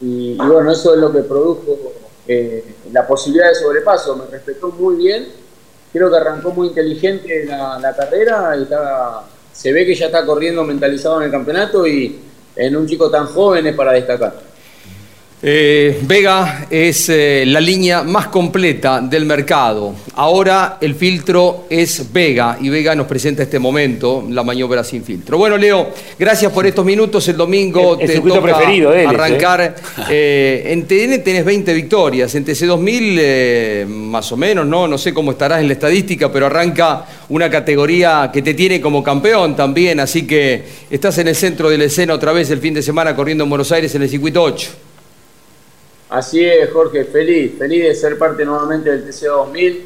[0.00, 1.62] y, y bueno, eso es lo que produjo
[2.28, 4.16] eh, la posibilidad de sobrepaso.
[4.16, 5.28] Me respetó muy bien,
[5.92, 8.66] creo que arrancó muy inteligente la, carrera y
[9.52, 12.20] se ve que ya está corriendo mentalizado en el campeonato y
[12.54, 14.45] en un chico tan joven es para destacar.
[15.48, 19.94] Eh, Vega es eh, la línea más completa del mercado.
[20.16, 25.38] Ahora el filtro es Vega y Vega nos presenta este momento, la maniobra sin filtro.
[25.38, 27.28] Bueno, Leo, gracias por estos minutos.
[27.28, 29.76] El domingo el, el te toca preferido él, arrancar.
[30.10, 30.64] ¿eh?
[30.66, 34.88] en TN tenés 20 victorias, en TC2000 más o menos, ¿no?
[34.88, 39.00] No sé cómo estarás en la estadística, pero arranca una categoría que te tiene como
[39.04, 40.00] campeón también.
[40.00, 43.14] Así que estás en el centro de la escena otra vez el fin de semana
[43.14, 44.85] corriendo en Buenos Aires en el circuito 8.
[46.08, 49.80] Así es, Jorge, feliz, feliz de ser parte nuevamente del TC2000,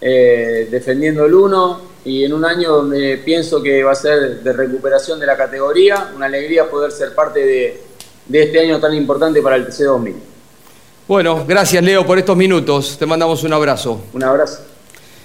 [0.00, 4.52] eh, defendiendo el 1 y en un año donde pienso que va a ser de
[4.52, 7.82] recuperación de la categoría, una alegría poder ser parte de,
[8.26, 10.14] de este año tan importante para el TC2000.
[11.08, 14.00] Bueno, gracias Leo por estos minutos, te mandamos un abrazo.
[14.12, 14.60] Un abrazo.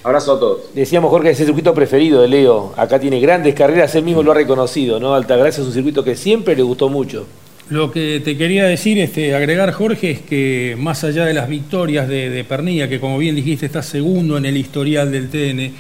[0.04, 0.62] Abrazo a todos.
[0.74, 2.74] Decíamos, Jorge, es el circuito preferido de Leo.
[2.76, 5.14] Acá tiene grandes carreras, él mismo lo ha reconocido, ¿no?
[5.14, 7.28] Altagracia es un circuito que siempre le gustó mucho.
[7.70, 12.08] Lo que te quería decir, este, agregar Jorge, es que más allá de las victorias
[12.08, 15.74] de, de Pernilla, que como bien dijiste está segundo en el historial del TN,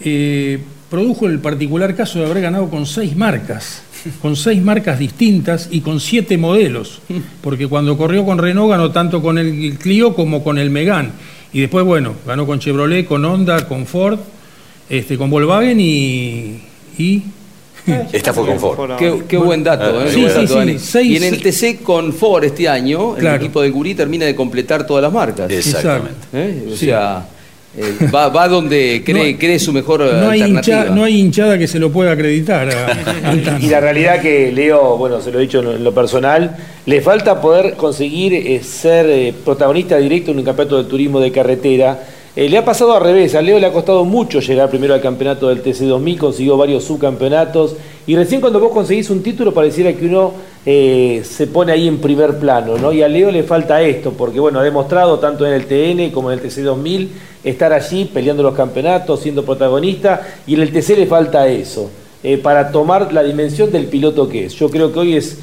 [0.00, 0.58] eh,
[0.90, 3.82] produjo el particular caso de haber ganado con seis marcas,
[4.20, 7.00] con seis marcas distintas y con siete modelos,
[7.40, 11.10] porque cuando corrió con Renault ganó tanto con el Clio como con el Megane,
[11.54, 14.18] y después, bueno, ganó con Chevrolet, con Honda, con Ford,
[14.90, 16.60] este, con Volkswagen y...
[16.98, 17.22] y
[18.12, 18.96] esta fue con Ford.
[18.98, 20.08] Qué, qué buen dato, ¿eh?
[20.12, 20.98] Sí, Buen sí, dato, sí.
[20.98, 21.08] Dani.
[21.08, 23.36] Y en el TC con Ford este año, Claro.
[23.36, 25.50] el equipo de Gurí termina de completar todas las marcas.
[25.50, 26.14] Exactamente.
[26.32, 26.64] ¿Eh?
[26.72, 26.86] O Sí.
[26.86, 27.26] sea,
[27.76, 30.84] eh, va, va donde cree, No- cree su mejor eh, No hay, alternativa.
[30.86, 32.68] hincha- no hay hinchada que se lo pueda acreditar.
[32.70, 33.58] a-.
[33.60, 36.56] Y la realidad que Leo, bueno, se lo he dicho en lo- en lo personal,
[36.86, 41.32] le falta poder conseguir eh, ser eh, protagonista directo en un campeonato de turismo de
[41.32, 41.98] carretera.
[42.36, 45.00] Eh, le ha pasado al revés, a Leo le ha costado mucho llegar primero al
[45.00, 47.76] campeonato del TC2000, consiguió varios subcampeonatos
[48.08, 50.32] y recién cuando vos conseguís un título pareciera que uno
[50.66, 52.92] eh, se pone ahí en primer plano, ¿no?
[52.92, 56.32] Y a Leo le falta esto, porque bueno, ha demostrado tanto en el TN como
[56.32, 57.08] en el TC2000
[57.44, 61.88] estar allí peleando los campeonatos, siendo protagonista y en el TC le falta eso
[62.24, 64.54] eh, para tomar la dimensión del piloto que es.
[64.54, 65.38] Yo creo que hoy es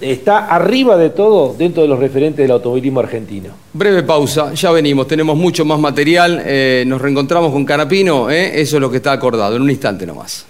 [0.00, 3.50] está arriba de todo dentro de los referentes del automovilismo argentino.
[3.72, 8.60] Breve pausa, ya venimos, tenemos mucho más material, eh, nos reencontramos con Canapino, ¿eh?
[8.60, 10.46] eso es lo que está acordado, en un instante nomás.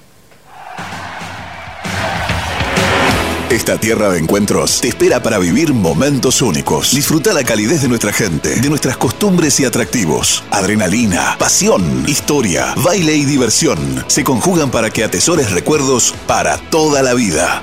[3.50, 6.92] Esta tierra de encuentros te espera para vivir momentos únicos.
[6.92, 10.42] Disfruta la calidez de nuestra gente, de nuestras costumbres y atractivos.
[10.50, 17.14] Adrenalina, pasión, historia, baile y diversión se conjugan para que atesores recuerdos para toda la
[17.14, 17.62] vida.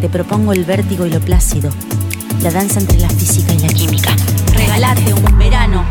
[0.00, 1.70] Te propongo el vértigo y lo plácido,
[2.42, 4.10] la danza entre la física y la química.
[4.54, 5.84] Regalate un verano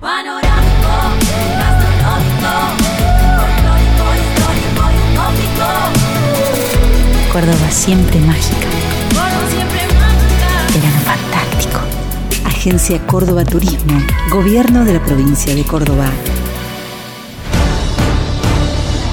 [0.00, 0.88] panorámico,
[1.58, 2.52] gastronómico,
[5.16, 5.72] histórico.
[7.32, 8.68] Córdoba siempre mágica,
[9.10, 10.48] Por siempre mágica.
[10.74, 11.80] verano fantástico.
[12.44, 16.10] Agencia Córdoba Turismo, Gobierno de la provincia de Córdoba.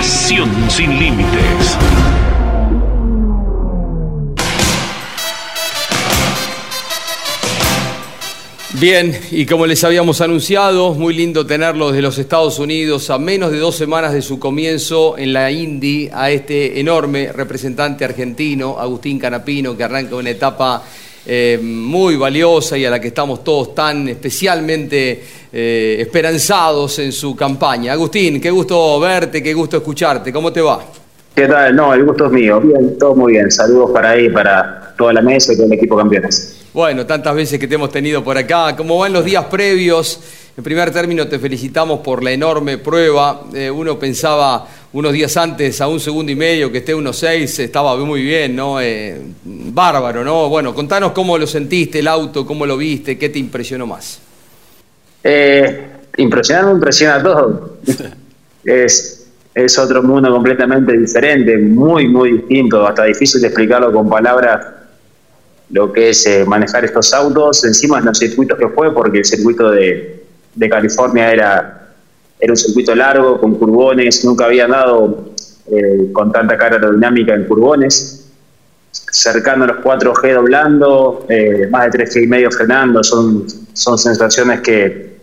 [0.00, 1.76] Pasión sin límites.
[8.80, 13.52] Bien, y como les habíamos anunciado, muy lindo tenerlos de los Estados Unidos a menos
[13.52, 19.18] de dos semanas de su comienzo en la Indy a este enorme representante argentino, Agustín
[19.18, 20.82] Canapino, que arranca una etapa
[21.32, 27.36] eh, muy valiosa y a la que estamos todos tan especialmente eh, esperanzados en su
[27.36, 27.92] campaña.
[27.92, 30.80] Agustín, qué gusto verte, qué gusto escucharte, ¿cómo te va?
[31.32, 31.76] ¿Qué tal?
[31.76, 32.60] No, el gusto es mío.
[32.60, 33.48] Bien, todo muy bien.
[33.48, 36.66] Saludos para ahí, para toda la mesa y todo el equipo campeones.
[36.74, 38.74] Bueno, tantas veces que te hemos tenido por acá.
[38.76, 40.20] ¿Cómo van los días previos?
[40.60, 43.44] En primer término, te felicitamos por la enorme prueba.
[43.54, 47.96] Eh, uno pensaba unos días antes, a un segundo y medio, que esté 1.6, estaba
[47.96, 48.78] muy bien, ¿no?
[48.78, 50.50] Eh, bárbaro, ¿no?
[50.50, 54.20] Bueno, contanos cómo lo sentiste, el auto, cómo lo viste, qué te impresionó más.
[55.24, 55.86] Eh,
[56.18, 57.78] impresionar me impresiona todo.
[58.64, 64.60] es, es otro mundo completamente diferente, muy, muy distinto, hasta difícil de explicarlo con palabras
[65.70, 69.24] lo que es eh, manejar estos autos, encima en los circuitos que fue, porque el
[69.24, 70.19] circuito de,
[70.54, 71.88] de California era,
[72.38, 75.32] era un circuito largo, con curbones, nunca había dado
[75.70, 78.28] eh, con tanta cara aerodinámica en curbones,
[78.90, 84.60] cercano a los 4G doblando, eh, más de 3G y medio frenando, son, son sensaciones
[84.60, 85.18] que,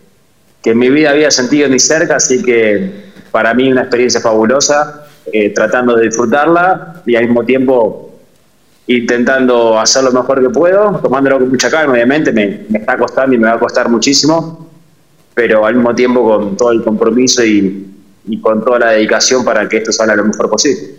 [0.62, 5.08] que en mi vida había sentido ni cerca, así que para mí una experiencia fabulosa,
[5.32, 8.08] eh, tratando de disfrutarla y al mismo tiempo
[8.88, 13.36] intentando hacer lo mejor que puedo, tomándolo con mucha calma, obviamente, me, me, está costando
[13.36, 14.67] y me va a costar muchísimo,
[15.38, 17.93] pero al mismo tiempo con todo el compromiso y,
[18.41, 20.95] con toda la dedicación para que esto salga lo mejor posible.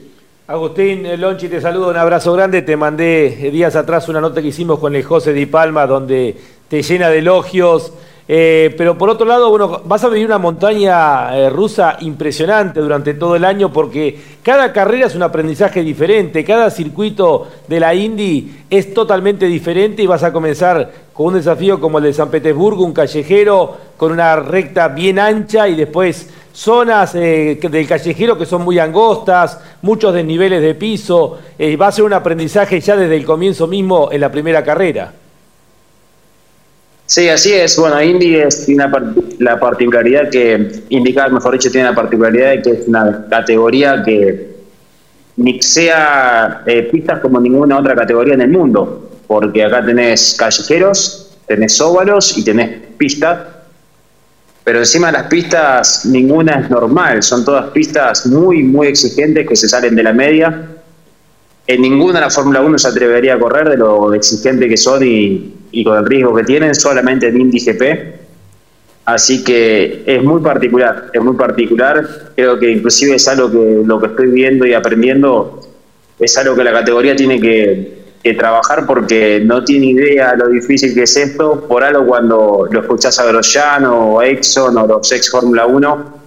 [0.46, 2.62] Agustín Lonchi, te saludo, un abrazo grande.
[2.62, 6.36] Te mandé días atrás una nota que hicimos con el José Di Palma, donde
[6.68, 7.92] te llena de elogios.
[8.30, 13.14] Eh, pero por otro lado, bueno, vas a vivir una montaña eh, rusa impresionante durante
[13.14, 18.64] todo el año porque cada carrera es un aprendizaje diferente, cada circuito de la Indy
[18.68, 22.84] es totalmente diferente y vas a comenzar con un desafío como el de San Petersburgo,
[22.84, 28.62] un callejero con una recta bien ancha y después zonas eh, del callejero que son
[28.62, 31.38] muy angostas, muchos desniveles de piso.
[31.58, 35.12] Eh, va a ser un aprendizaje ya desde el comienzo mismo en la primera carrera.
[37.08, 37.74] Sí, así es.
[37.78, 38.84] Bueno, Indy es, tiene
[39.38, 44.56] la particularidad que, indicar, mejor dicho, tiene la particularidad de que es una categoría que
[45.36, 51.80] mixea eh, pistas como ninguna otra categoría en el mundo, porque acá tenés callejeros, tenés
[51.80, 53.38] óvalos y tenés pistas,
[54.62, 59.56] pero encima de las pistas ninguna es normal, son todas pistas muy, muy exigentes que
[59.56, 60.77] se salen de la media.
[61.68, 65.84] En ninguna la Fórmula 1 se atrevería a correr de lo exigente que son y,
[65.84, 68.14] con el riesgo que tienen, solamente en Indy GP.
[69.04, 72.32] Así que es muy particular, es muy particular.
[72.34, 75.60] Creo que inclusive es algo que lo que estoy viendo y aprendiendo
[76.18, 77.98] es algo que la categoría tiene que,
[78.38, 81.66] trabajar porque no tiene idea lo difícil que es esto.
[81.66, 86.18] Por algo cuando lo escuchás a Grosjean o Exxon o los ex Fórmula 1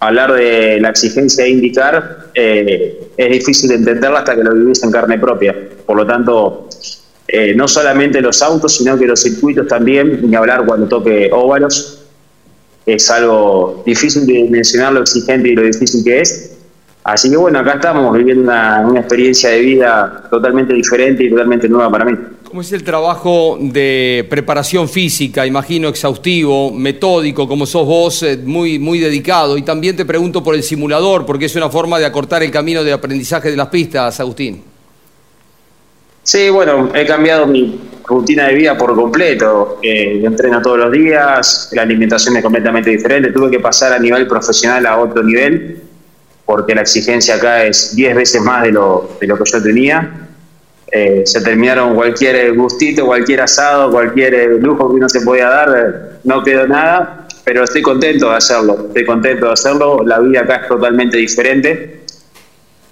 [0.00, 4.82] hablar de la exigencia de indicar eh, es difícil de entenderla hasta que lo vivís
[4.82, 5.54] en carne propia.
[5.84, 6.68] Por lo tanto,
[7.28, 12.06] eh, no solamente los autos, sino que los circuitos también, ni hablar cuando toque óvalos,
[12.86, 16.56] es algo difícil de mencionar lo exigente y lo difícil que es.
[17.04, 21.68] Así que bueno, acá estamos viviendo una, una experiencia de vida totalmente diferente y totalmente
[21.68, 22.16] nueva para mí.
[22.50, 25.46] ¿Cómo es el trabajo de preparación física?
[25.46, 29.56] Imagino exhaustivo, metódico, como sos vos, eh, muy, muy dedicado.
[29.56, 32.82] Y también te pregunto por el simulador, porque es una forma de acortar el camino
[32.82, 34.64] de aprendizaje de las pistas, Agustín.
[36.24, 39.78] Sí, bueno, he cambiado mi rutina de vida por completo.
[39.80, 43.30] Eh, entreno todos los días, la alimentación es completamente diferente.
[43.30, 45.84] Tuve que pasar a nivel profesional a otro nivel,
[46.44, 50.26] porque la exigencia acá es 10 veces más de lo, de lo que yo tenía.
[50.92, 56.42] Eh, se terminaron cualquier gustito, cualquier asado, cualquier lujo que uno se podía dar, no
[56.42, 60.68] quedó nada, pero estoy contento de hacerlo, estoy contento de hacerlo, la vida acá es
[60.68, 62.00] totalmente diferente,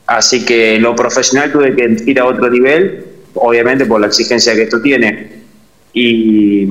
[0.07, 4.62] así que lo profesional tuve que ir a otro nivel, obviamente por la exigencia que
[4.62, 5.42] esto tiene.
[5.92, 6.68] Y,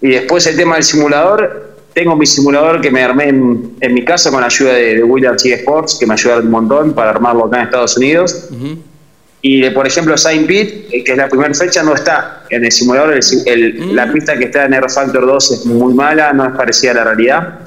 [0.00, 4.42] después el tema del simulador, tengo mi simulador que me armé en, mi casa con
[4.42, 7.60] la ayuda de, de Williams G Sports, que me ayudaron un montón para armarlo acá
[7.60, 8.50] en Estados Unidos.
[9.48, 12.72] Y de, por ejemplo, Saint Pete, que es la primera fecha, no está en el
[12.72, 13.14] simulador.
[13.14, 13.94] El, el, mm.
[13.94, 16.94] La pista que está en Aero Factor 2 es muy mala, no es parecida a
[16.94, 17.60] la realidad.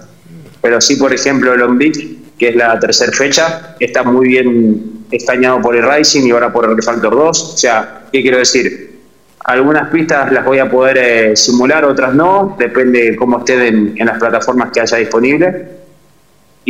[0.61, 1.97] pero sí, por ejemplo, Long Beach,
[2.37, 6.69] que es la tercera fecha, está muy bien escañado por el Racing y ahora por
[6.69, 7.53] el Factor 2.
[7.53, 8.99] O sea, ¿qué quiero decir?
[9.45, 13.93] Algunas pistas las voy a poder eh, simular, otras no, depende de cómo estén en,
[13.95, 15.55] en las plataformas que haya disponibles.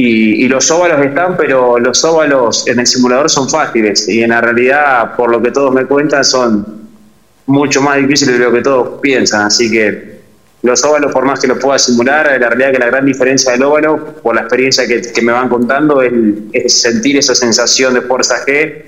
[0.01, 4.29] Y, y los óvalos están, pero los óvalos en el simulador son fáciles y en
[4.29, 6.65] la realidad, por lo que todos me cuentan, son
[7.45, 9.47] mucho más difíciles de lo que todos piensan.
[9.47, 10.21] Así que
[10.61, 13.63] los óvalos, por más que los pueda simular, la realidad que la gran diferencia del
[13.63, 16.13] óvalo, por la experiencia que, que me van contando, es,
[16.53, 18.83] es sentir esa sensación de fuerza G,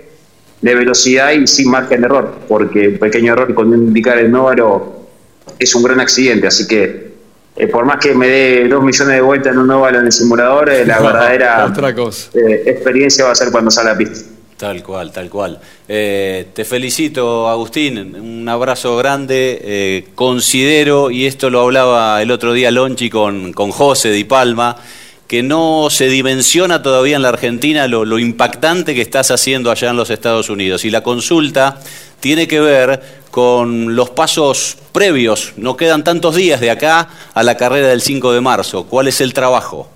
[0.62, 4.94] de velocidad y sin margen de error, porque un pequeño error con indicar el óvalo
[5.60, 6.48] es un gran accidente.
[6.48, 7.01] Así que
[7.64, 10.12] eh, por más que me dé dos millones de vueltas en un óvalo en el
[10.12, 12.30] simulador, eh, la No, verdadera otra cosa.
[12.34, 14.30] eh, experiencia va a ser cuando sale a la pista.
[14.58, 15.60] Tal cual, tal cual.
[15.88, 17.98] Eh, te felicito, Agustín.
[18.16, 19.60] Un abrazo grande.
[19.64, 24.76] Eh, considero, y esto lo hablaba el otro día Lonchi con, con José Di Palma,
[25.32, 29.96] que no se dimensiona todavía en la Argentina lo, impactante que estás haciendo allá en
[29.96, 30.84] los Estados Unidos.
[30.84, 31.80] Y la consulta
[32.20, 33.02] tiene que ver
[33.32, 35.54] con los pasos previos.
[35.56, 38.88] No quedan tantos días de acá a la carrera del 5 de marzo.
[38.88, 39.88] ¿Cuál es el trabajo?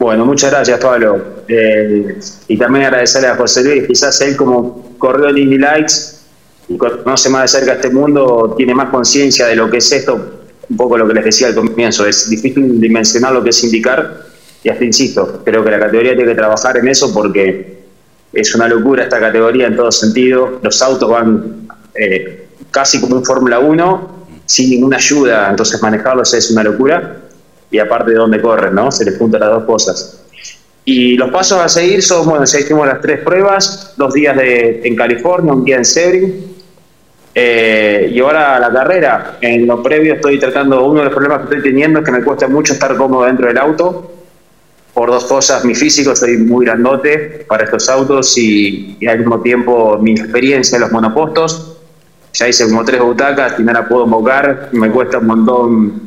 [0.00, 1.44] Bueno, muchas gracias, Pablo.
[1.46, 2.18] Eh,
[2.48, 3.86] y también agradecerle a José Luis.
[3.86, 6.24] Quizás él, como corrió Indy Lights
[6.68, 10.43] y conoce más de cerca este mundo, tiene más conciencia de lo que es esto.
[10.68, 12.06] Un poco lo que les decía al comienzo.
[12.06, 14.24] Es difícil dimensionar lo que es indicar.
[14.62, 17.84] Y hasta insisto, creo que la categoría tiene que trabajar en eso porque
[18.32, 20.58] es una locura esta categoría en todo sentido.
[20.62, 25.50] Los autos van eh, casi como un Fórmula 1, sin ninguna ayuda.
[25.50, 27.18] Entonces, manejarlos es una locura
[27.70, 28.90] y aparte de dónde corren, ¿no?
[28.90, 30.20] Se les juntan las dos cosas.
[30.84, 34.82] Y los pasos a seguir son, bueno, ya hicimos las tres pruebas, dos días de,
[34.84, 36.53] en California, un día en Sebring,
[37.34, 39.38] eh, y ahora la carrera.
[39.40, 42.22] En lo previo estoy tratando, uno de los problemas que estoy teniendo es que me
[42.22, 44.12] cuesta mucho estar cómodo dentro del auto,
[44.92, 49.98] por dos cosas, mi físico, soy muy grandote para estos autos y, al mismo tiempo
[49.98, 51.78] mi experiencia en los monopostos.
[52.32, 56.02] Ya hice como tres butacas y no la puedo invocar, me cuesta un montón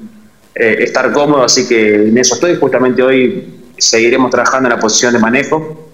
[0.56, 2.56] eh, estar cómodo, así que en eso estoy.
[2.56, 5.87] Justamente hoy seguiremos trabajando en la posición de manejo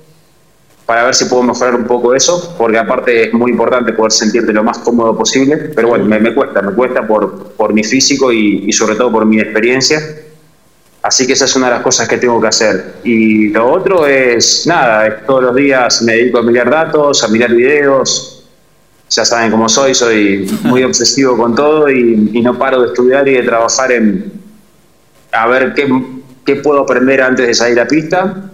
[0.86, 4.52] para ver si puedo mejorar un poco eso, porque aparte es muy importante poder sentirte
[4.52, 8.32] lo más cómodo posible, pero bueno, me, me cuesta, me cuesta por, por mi físico
[8.34, 10.00] y, y sobre todo por mi experiencia.
[11.02, 12.96] Así que esa es una de las cosas que tengo que hacer.
[13.04, 17.28] Y lo otro es, nada, es todos los días me dedico a mirar datos, a
[17.28, 18.46] mirar videos.
[19.10, 23.28] Ya saben cómo soy, soy muy obsesivo con todo y, y no paro de estudiar
[23.28, 24.32] y de trabajar en
[25.34, 25.88] a ver qué,
[26.46, 28.52] qué puedo aprender antes de salir a pista.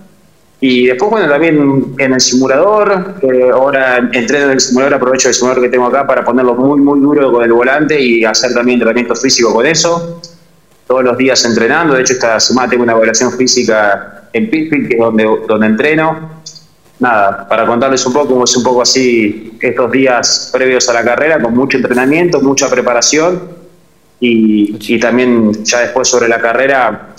[0.62, 3.16] Y después, bueno, también en el simulador,
[3.54, 7.00] ahora entreno en el simulador, aprovecho el simulador que tengo acá para ponerlo muy, muy
[7.00, 10.20] duro con el volante y hacer también entrenamiento físico con eso
[10.86, 11.94] todos los días entrenando.
[11.94, 16.42] De hecho, esta semana tengo una evaluación física en Pittsfield, que es donde, donde entreno.
[17.00, 21.42] Nada, para contarles un poco, es un poco así estos días previos a la carrera,
[21.42, 23.60] con mucho entrenamiento, mucha preparación
[24.20, 27.16] y también ya después sobre la carrera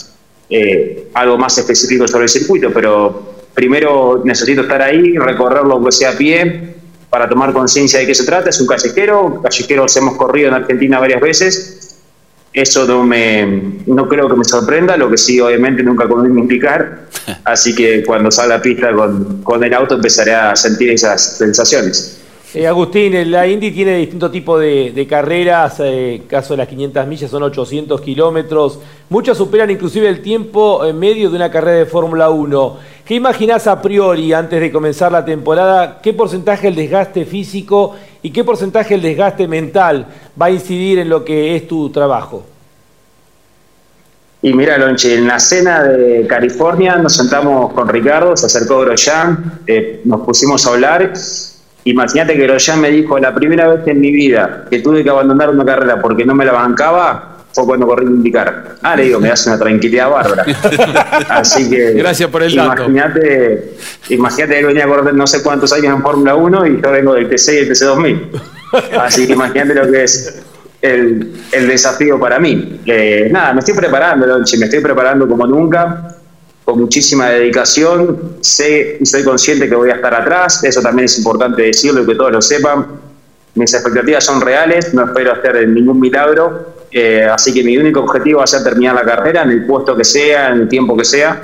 [0.50, 6.10] eh, algo más específico sobre el circuito, pero primero necesito estar ahí, recorrerlo aunque sea
[6.10, 6.74] a pie,
[7.08, 8.50] para tomar conciencia de qué se trata.
[8.50, 12.00] Es un callejero, callejeros hemos corrido en Argentina varias veces,
[12.52, 17.02] eso no me no creo que me sorprenda, lo que sí obviamente nunca conviene implicar,
[17.44, 22.19] así que cuando salga a pista con, con el auto empezaré a sentir esas sensaciones.
[22.52, 26.66] Eh, Agustín, eh, la Indy tiene distintos tipos de, de carreras, eh, caso de las
[26.66, 31.78] 500 millas son 800 kilómetros, muchas superan inclusive el tiempo en medio de una carrera
[31.78, 32.76] de Fórmula 1.
[33.04, 36.00] ¿Qué imaginás a priori antes de comenzar la temporada?
[36.02, 40.06] ¿Qué porcentaje el desgaste físico y qué porcentaje el desgaste mental
[40.40, 42.44] va a incidir en lo que es tu trabajo?
[44.42, 49.60] Y mira, Lonchi, en la cena de California nos sentamos con Ricardo, se acercó Grosjean,
[49.68, 51.12] eh, nos pusimos a hablar.
[51.84, 55.50] Imagínate que Grosjean me dijo, la primera vez en mi vida que tuve que abandonar
[55.50, 58.76] una carrera porque no me la bancaba, fue cuando corrí a indicar.
[58.82, 60.44] Ah, le digo, me das una tranquilidad bárbara.
[61.28, 61.92] Así que.
[61.94, 62.84] Gracias por el dato.
[62.84, 63.74] Imagínate,
[64.10, 67.14] imagínate que venía a correr no sé cuántos años en Fórmula 1 y yo vengo
[67.14, 68.40] del TC y el TC2000.
[69.00, 70.42] Así que imagínate lo que es
[70.80, 72.80] el, el desafío para mí.
[72.86, 76.19] Eh, nada, me estoy preparando, Lonchi, me estoy preparando como nunca,
[76.70, 78.36] con muchísima dedicación.
[78.40, 82.06] Sé y soy consciente que voy a estar atrás, eso también es importante decirlo y
[82.06, 82.86] que todos lo sepan.
[83.56, 88.38] Mis expectativas son reales, no espero hacer ningún milagro, eh, así que mi único objetivo
[88.38, 91.04] va a ser terminar la carrera en el puesto que sea, en el tiempo que
[91.04, 91.40] sea,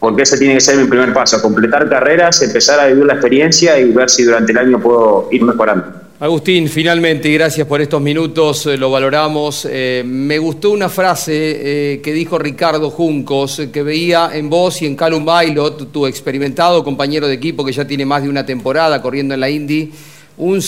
[0.00, 3.78] porque ese tiene que ser mi primer paso, completar carreras, empezar a vivir la experiencia
[3.78, 5.86] y ver si durante el año puedo ir mejorando.
[6.20, 9.64] Agustín, finalmente, gracias por estos minutos, eh, lo valoramos.
[9.70, 14.86] Eh, me gustó una frase eh, que dijo Ricardo Juncos, que veía en vos y
[14.86, 19.00] en Calum Bailot, tu experimentado compañero de equipo que ya tiene más de una temporada
[19.00, 19.92] corriendo en la Indy,
[20.38, 20.60] un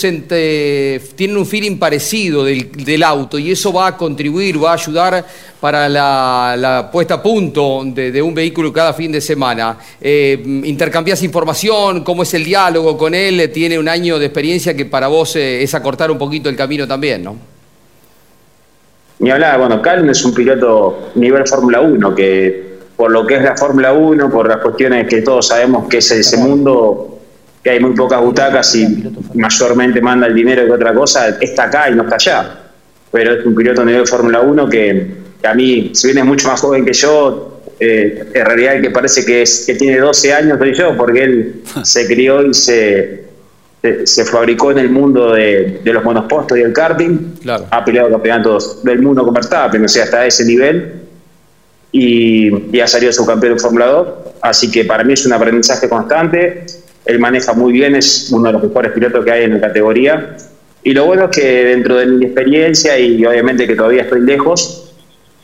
[1.16, 5.24] tienen un feeling parecido del, auto y eso va a contribuir, va a ayudar
[5.60, 9.78] para la, puesta a punto de, un vehículo cada fin de semana.
[10.00, 14.86] Eh, intercambias información, cómo es el diálogo con él, tiene un año de experiencia que
[14.86, 17.36] para vos eh, es acortar un poquito el camino también, ¿no?
[19.20, 23.42] Ni hablar, bueno, Calum es un piloto nivel Fórmula 1, que por lo que es
[23.42, 27.19] la Fórmula 1, por las cuestiones que todos sabemos que es ese mundo,
[27.62, 31.90] que hay muy pocas butacas y mayormente manda el dinero que otra cosa, está acá
[31.90, 32.60] y no está allá.
[33.12, 35.06] Pero es un piloto nivel Fórmula 1 que,
[35.40, 38.82] que a mí, si bien es mucho más joven que yo, eh, en realidad el
[38.82, 42.54] que parece que, es, que tiene 12 años soy yo, porque él se crió y
[42.54, 43.24] se,
[43.82, 47.40] se, se fabricó en el mundo de, de los monospostos y el karting.
[47.70, 50.94] Ha peleado campeonatos del mundo con Verstappen, o sea, hasta ese nivel.
[51.92, 54.08] Y, y ha salido subcampeón en Fórmula 2.
[54.42, 56.64] Así que para mí es un aprendizaje constante.
[57.04, 60.36] Él maneja muy bien, es uno de los mejores pilotos que hay en la categoría.
[60.82, 64.92] Y lo bueno es que dentro de mi experiencia, y obviamente que todavía estoy lejos,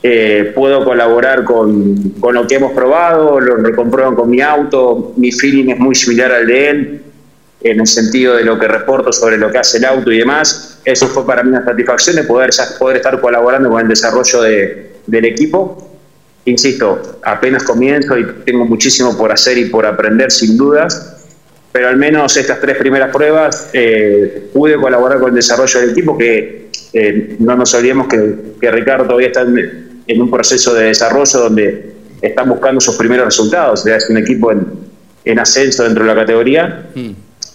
[0.03, 5.33] eh, puedo colaborar con, con lo que hemos probado, lo recomprueban con mi auto, mi
[5.33, 7.03] feeling es muy similar al de él,
[7.63, 10.81] en el sentido de lo que reporto sobre lo que hace el auto y demás.
[10.85, 14.93] Eso fue para mí una satisfacción de poder, poder estar colaborando con el desarrollo de-
[15.07, 15.91] del equipo.
[16.45, 21.16] Insisto, apenas comienzo y tengo muchísimo por hacer y por aprender sin dudas,
[21.77, 26.17] pero al menos estas tres primeras pruebas eh, pude colaborar con el desarrollo del equipo,
[26.17, 30.85] que eh, no nos olvidemos que, que Ricardo todavía está en, en un proceso de
[30.85, 34.67] desarrollo donde están buscando sus primeros resultados, o sea, es un equipo en,
[35.27, 36.87] en ascenso dentro de la categoría,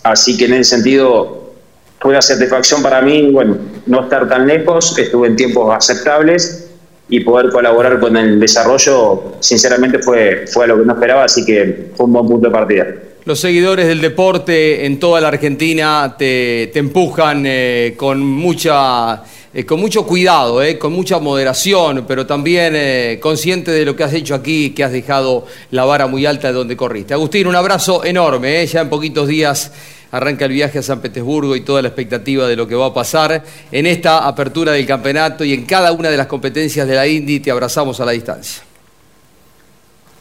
[0.03, 1.55] así que en ese sentido
[1.99, 3.57] fue una satisfacción para mí, bueno,
[3.87, 6.69] no estar tan lejos, estuve en tiempos aceptables
[7.09, 11.89] y poder colaborar con el desarrollo, sinceramente fue, fue lo que no esperaba, así que
[11.95, 12.87] fue un buen punto de partida.
[13.23, 19.21] Los seguidores del deporte en toda la Argentina te, empujan eh, con mucha
[19.53, 24.13] eh, con mucho cuidado, eh, con mucha moderación, pero también consciente de lo que has
[24.13, 27.13] hecho aquí, que has dejado la vara muy alta de donde corriste.
[27.13, 29.71] Agustín, un abrazo enorme, ya en poquitos días
[30.09, 32.93] arranca el viaje a San Petersburgo y toda la expectativa de lo que va a
[32.93, 37.07] pasar en esta apertura del campeonato y en cada una de las competencias de la
[37.07, 38.70] Indy, te abrazamos a la distancia.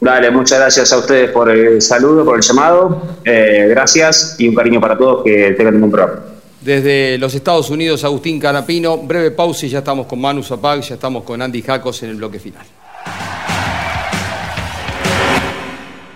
[0.01, 3.19] Dale, muchas gracias a ustedes por el saludo, por el llamado.
[3.25, 6.21] Eh, gracias y un cariño para todos que tengan un buen programa.
[6.61, 10.95] Desde los Estados Unidos, Agustín Canapino, breve pausa y ya estamos con Manu Zapag, ya
[10.95, 12.67] estamos con Andy Jacos en el bloque final.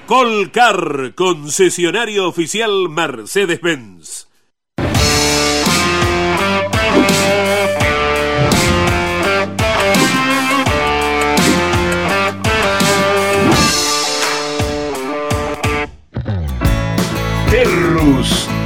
[0.07, 4.24] Colcar, concesionario oficial Mercedes-Benz.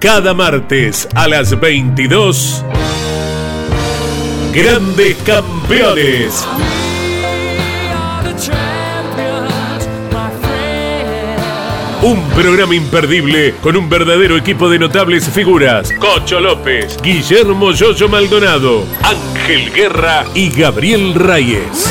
[0.00, 2.62] Cada martes a las 22.
[4.52, 6.46] Grandes Campeones.
[12.02, 15.90] Un programa imperdible con un verdadero equipo de notables figuras.
[15.98, 21.90] Cocho López, Guillermo Yoyo Maldonado, Ángel Guerra y Gabriel Reyes.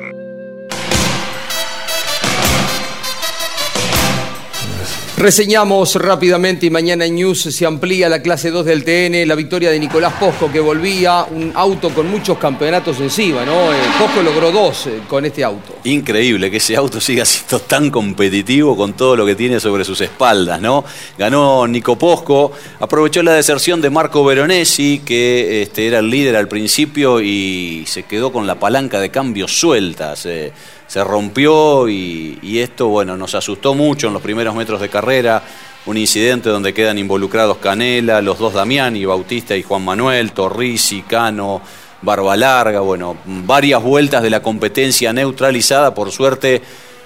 [5.21, 9.69] Reseñamos rápidamente y mañana en News se amplía la clase 2 del TN, la victoria
[9.69, 13.71] de Nicolás Posco que volvía, un auto con muchos campeonatos encima, ¿no?
[13.71, 15.75] Eh, Posco logró dos eh, con este auto.
[15.83, 20.01] Increíble que ese auto siga siendo tan competitivo con todo lo que tiene sobre sus
[20.01, 20.83] espaldas, ¿no?
[21.19, 26.47] Ganó Nico Posco, aprovechó la deserción de Marco Veronesi, que este, era el líder al
[26.47, 30.15] principio y se quedó con la palanca de cambio suelta.
[30.15, 30.51] Se,
[30.91, 35.41] se rompió y, esto, bueno, nos asustó mucho en los primeros metros de carrera.
[35.85, 41.61] Un incidente donde quedan involucrados Canela, los dos Damiani, Bautista y Juan Manuel, Torrisi, Cano,
[42.01, 46.61] Barba Larga, bueno, varias vueltas de la competencia neutralizada, por suerte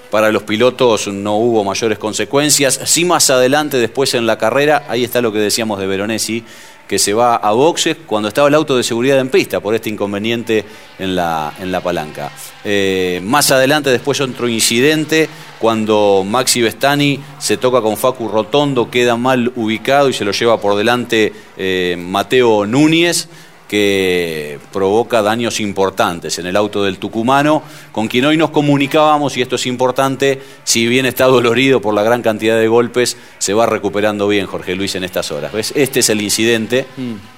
[0.10, 2.80] para los pilotos no hubo mayores consecuencias.
[2.86, 6.44] Sí más adelante, después en la carrera, ahí está lo que decíamos de Veronesi,
[6.88, 9.90] que se va a boxes cuando estaba el auto de seguridad en pista por este
[9.90, 10.64] inconveniente
[11.00, 12.32] en la, en la palanca.
[12.64, 15.30] Eh, más adelante, después otro incidente,
[15.60, 20.60] cuando Maxi Vestani se toca con Facu Rotondo, queda mal ubicado y se lo lleva
[20.60, 23.30] por delante eh, Mateo Núñez
[23.68, 29.42] que provoca daños importantes en el auto del tucumano, con quien hoy nos comunicábamos, y
[29.42, 33.66] esto es importante, si bien está dolorido por la gran cantidad de golpes, se va
[33.66, 35.52] recuperando bien Jorge Luis en estas horas.
[35.52, 35.74] ¿Ves?
[35.76, 36.86] Este es el incidente,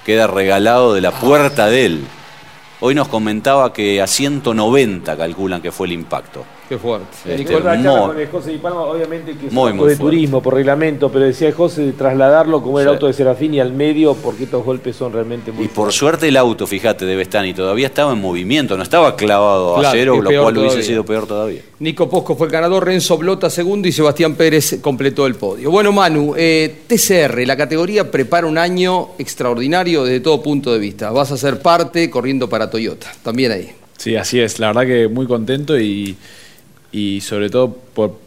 [0.04, 2.04] queda regalado de la puerta de él.
[2.80, 6.44] Hoy nos comentaba que a 190 calculan que fue el impacto.
[6.68, 7.06] Qué fuerte.
[7.24, 9.96] Este, Nicolás muy- con el José Di Palma, obviamente que es Muy, un muy de
[9.96, 10.16] fuerte.
[10.16, 12.90] turismo por reglamento, pero decía José de trasladarlo como el Sí.
[12.92, 16.36] auto de Serafini al medio porque estos golpes son realmente muy Y por suerte el
[16.36, 20.42] auto, fíjate, de Bestani todavía estaba en movimiento, no estaba clavado Claro, a cero, lo
[20.42, 21.62] cual hubiese sido peor todavía.
[21.78, 25.70] Nico Posco fue el ganador, Renzo Blota segundo y Sebastián Pérez completó el podio.
[25.70, 31.10] Bueno, Manu, eh, TCR, la categoría prepara un año extraordinario desde todo punto de vista.
[31.12, 33.72] Vas a ser parte corriendo para Toyota, también ahí.
[33.96, 34.58] Sí, así es.
[34.60, 36.16] La verdad que muy contento y,
[36.92, 38.18] y sobre todo por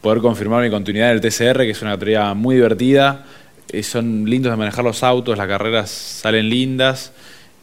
[0.00, 3.24] poder confirmar mi continuidad en el TCR, que es una categoría muy divertida.
[3.70, 7.12] Eh, son lindos de manejar los autos, las carreras salen lindas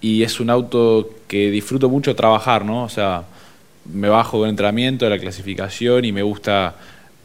[0.02, 2.84] y es un auto que disfruto mucho trabajar, ¿no?
[2.84, 3.24] O sea,
[3.92, 6.76] me bajo del entrenamiento, de la clasificación y me gusta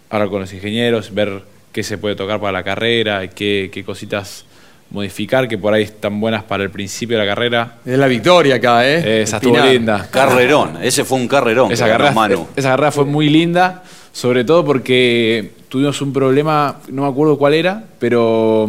[0.08, 4.44] hablar con los ingenieros, ver qué se puede tocar para la carrera, qué, qué cositas
[4.91, 7.76] modificar que por ahí están buenas para el principio de la carrera.
[7.84, 9.22] Es la victoria acá, ¿eh?
[9.22, 10.09] Esa estuvo linda.
[10.11, 11.72] Carrerón, ese fue un carrerón.
[11.72, 12.47] Esa carrera, Manu.
[12.57, 13.82] esa carrera fue muy linda,
[14.12, 18.68] sobre todo porque tuvimos un problema, no me acuerdo cuál era, pero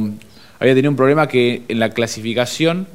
[0.59, 2.87] había tenido un problema que en la clasificación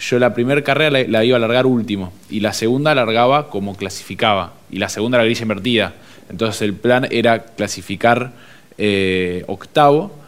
[0.00, 3.76] yo la primera carrera la, la iba a largar último y la segunda largaba como
[3.76, 5.92] clasificaba y la segunda la grilla invertida.
[6.28, 8.32] Entonces el plan era clasificar
[8.78, 10.21] eh, octavo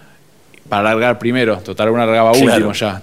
[0.69, 1.57] para largar primero.
[1.59, 2.53] Total, una largaba Claro.
[2.69, 3.03] último ya.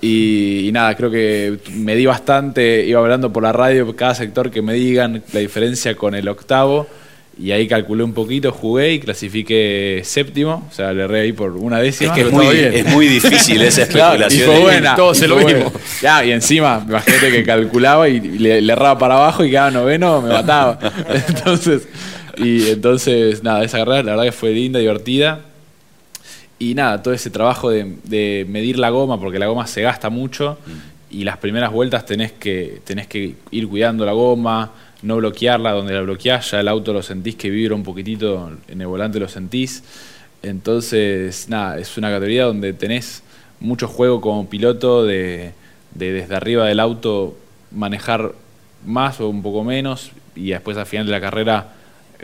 [0.00, 4.50] Y, y nada, creo que me di bastante, iba hablando por la radio, cada sector
[4.50, 6.86] que me digan la diferencia con el octavo.
[7.40, 10.66] Y ahí calculé un poquito, jugué y clasifiqué séptimo.
[10.68, 12.10] O sea, le erré ahí por una décima.
[12.10, 12.46] Es que es muy-
[13.08, 14.42] es difícil esa Claro, especulación.
[14.42, 14.96] y fue buena.
[14.96, 15.72] Todos se lo vimos.
[16.02, 20.20] Ya, y encima, imagínate que calculaba y le, le erraba para abajo y quedaba noveno,
[20.20, 20.80] me mataba.
[21.28, 21.86] Entonces,
[22.36, 25.40] y entonces, nada, esa carrera la verdad que fue linda, divertida.
[26.58, 30.10] Y nada, todo ese trabajo de, de medir la goma, porque la goma se gasta
[30.10, 30.58] mucho
[31.10, 35.94] y las primeras vueltas tenés que, tenés que ir cuidando la goma, no bloquearla, donde
[35.94, 39.28] la bloqueás ya el auto lo sentís que vibra un poquitito, en el volante lo
[39.28, 39.84] sentís.
[40.42, 43.22] Entonces, nada, es una categoría donde tenés
[43.60, 45.52] mucho juego como piloto de,
[45.94, 47.36] de desde arriba del auto
[47.70, 48.32] manejar
[48.84, 51.72] más o un poco menos y después al final de la carrera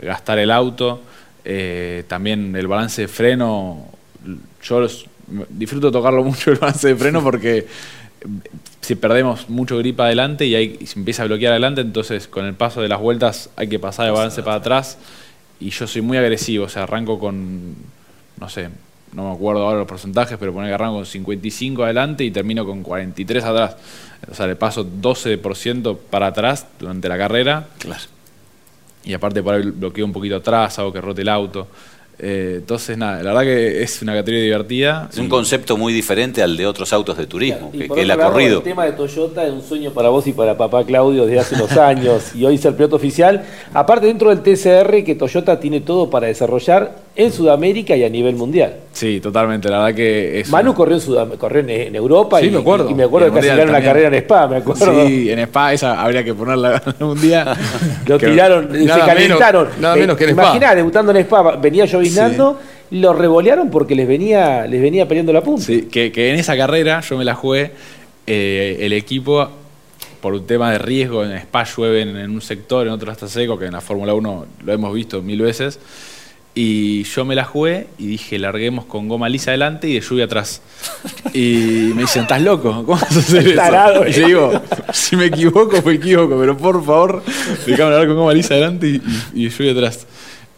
[0.01, 1.01] gastar el auto.
[1.43, 3.85] Eh, también el balance de freno,
[4.63, 5.05] yo los-
[5.49, 7.67] disfruto tocarlo mucho el balance de freno porque
[8.81, 12.45] si perdemos mucho grip adelante y, hay, y se empieza a bloquear adelante, entonces con
[12.45, 14.97] el paso de las vueltas hay que pasar el balance para atrás
[15.59, 17.75] y yo soy muy agresivo, o sea, arranco con,
[18.39, 18.69] no sé,
[19.13, 22.65] no me acuerdo ahora los porcentajes, pero poner que arranco con 55 adelante y termino
[22.65, 23.77] con 43 atrás.
[24.29, 27.67] O sea, le paso 12% para atrás durante la carrera.
[27.79, 28.01] Claro.
[29.05, 31.67] Y aparte por ahí bloqueo un poquito atrás, hago que rote el auto.
[32.17, 35.09] Eh, entonces, nada, la verdad que es una categoría divertida.
[35.11, 38.03] Es un concepto muy diferente al de otros autos de turismo, Y que, por que
[38.03, 38.57] él ha corrido.
[38.59, 41.55] El tema de Toyota es un sueño para vos y para papá Claudio desde hace
[41.55, 43.45] unos años y hoy ser piloto oficial.
[43.73, 48.35] Aparte, dentro del TCR, que Toyota tiene todo para desarrollar, en Sudamérica y a nivel
[48.35, 48.75] mundial.
[48.91, 49.69] Sí, totalmente.
[49.69, 50.49] La verdad que es.
[50.49, 52.89] Manu corrió en, Sudam- corrió en, Europa Sí, y, me acuerdo.
[52.89, 55.07] y me acuerdo que ganaron la carrera en Spa, me acuerdo.
[55.07, 57.55] Sí, en Spa esa habría que ponerla un día.
[58.05, 59.65] Lo tiraron, se calentaron.
[59.67, 60.43] menos- nada menos que en Spa.
[60.43, 62.59] Imaginá, debutando en Spa, venía lloviznando,
[62.91, 65.63] lo revolearon porque les venía, les venía peleando la punta.
[65.63, 67.71] Sí, que, que en esa carrera yo me la jugué.
[68.27, 69.47] eh, el equipo,
[70.19, 73.27] por un tema de riesgo, en Spa llueve en, en un sector, en otro está
[73.27, 75.79] seco, que en la Fórmula 1 lo hemos visto mil veces.
[76.57, 80.23] Y yo me la jugué y dije, larguemos con goma lisa adelante y de lluvia
[80.23, 80.61] atrás.
[81.33, 82.69] Y me dicen, ¿estás loco?
[82.85, 83.55] ¿Cómo vas a hacer eso?
[83.57, 84.61] Tarado, y le digo,
[84.93, 87.23] si me equivoco, me equivoco, pero por favor,
[87.67, 89.01] dejame largar con goma lisa adelante y,
[89.33, 90.07] y, y lluvia atrás.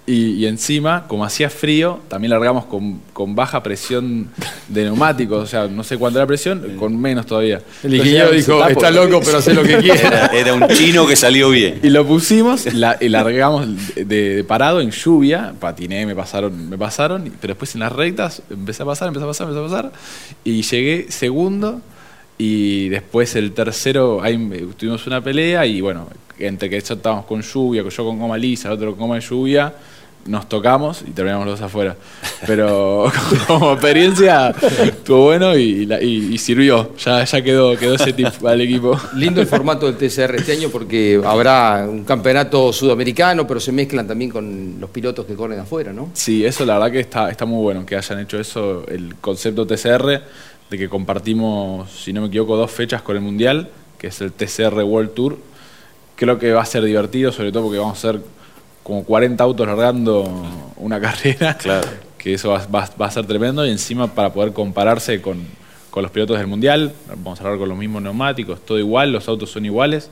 [0.10, 4.30] Y, y encima, como hacía frío, también largamos con, con baja presión
[4.70, 7.62] de neumáticos, o sea, no sé cuánta era la presión, con menos todavía.
[7.84, 10.26] El ingeniero dijo, está loco, pero hace lo que Era, quiera.
[10.28, 11.82] era un chino que salió bien.
[11.84, 16.78] Y lo pusimos, la- y largamos de, de parado en lluvia, patiné, me pasaron, me
[16.78, 19.92] pasaron, pero después en las rectas empecé a pasar, empecé a pasar, empecé a pasar,
[20.46, 21.82] y llegué segundo,
[22.38, 26.08] y después el tercero, ahí me- tuvimos una pelea, y bueno,
[26.40, 29.74] entre que estábamos con lluvia, yo con goma lisa, otro con goma de lluvia,
[30.28, 31.96] nos tocamos y terminamos los dos afuera.
[32.46, 33.12] Pero
[33.48, 34.50] como experiencia
[34.84, 39.00] estuvo bueno y, la- y- y sirvió, ya, ya quedó, quedó ese tip al equipo.
[39.16, 44.08] Lindo el formato del TCR este año porque habrá un campeonato sudamericano, pero se mezclan
[44.08, 46.10] también con los pilotos que corren afuera, ¿no?
[46.14, 49.66] Sí, eso la verdad que está, está muy bueno que hayan hecho eso, el concepto
[49.66, 50.22] TCR,
[50.70, 54.34] de que compartimos, si no me equivoco, dos fechas con el Mundial, que es el
[54.34, 55.38] TCR World Tour.
[56.16, 58.20] Creo que va a ser divertido, sobre todo porque vamos a ser
[58.88, 60.24] como 40 autos largando
[60.78, 61.86] una carrera, Claro.
[62.18, 65.44] que eso va, va- va a ser tremendo, y encima para poder compararse con,
[65.90, 69.28] con los pilotos del Mundial, vamos a hablar con los mismos neumáticos, todo igual, los
[69.28, 70.10] autos son iguales,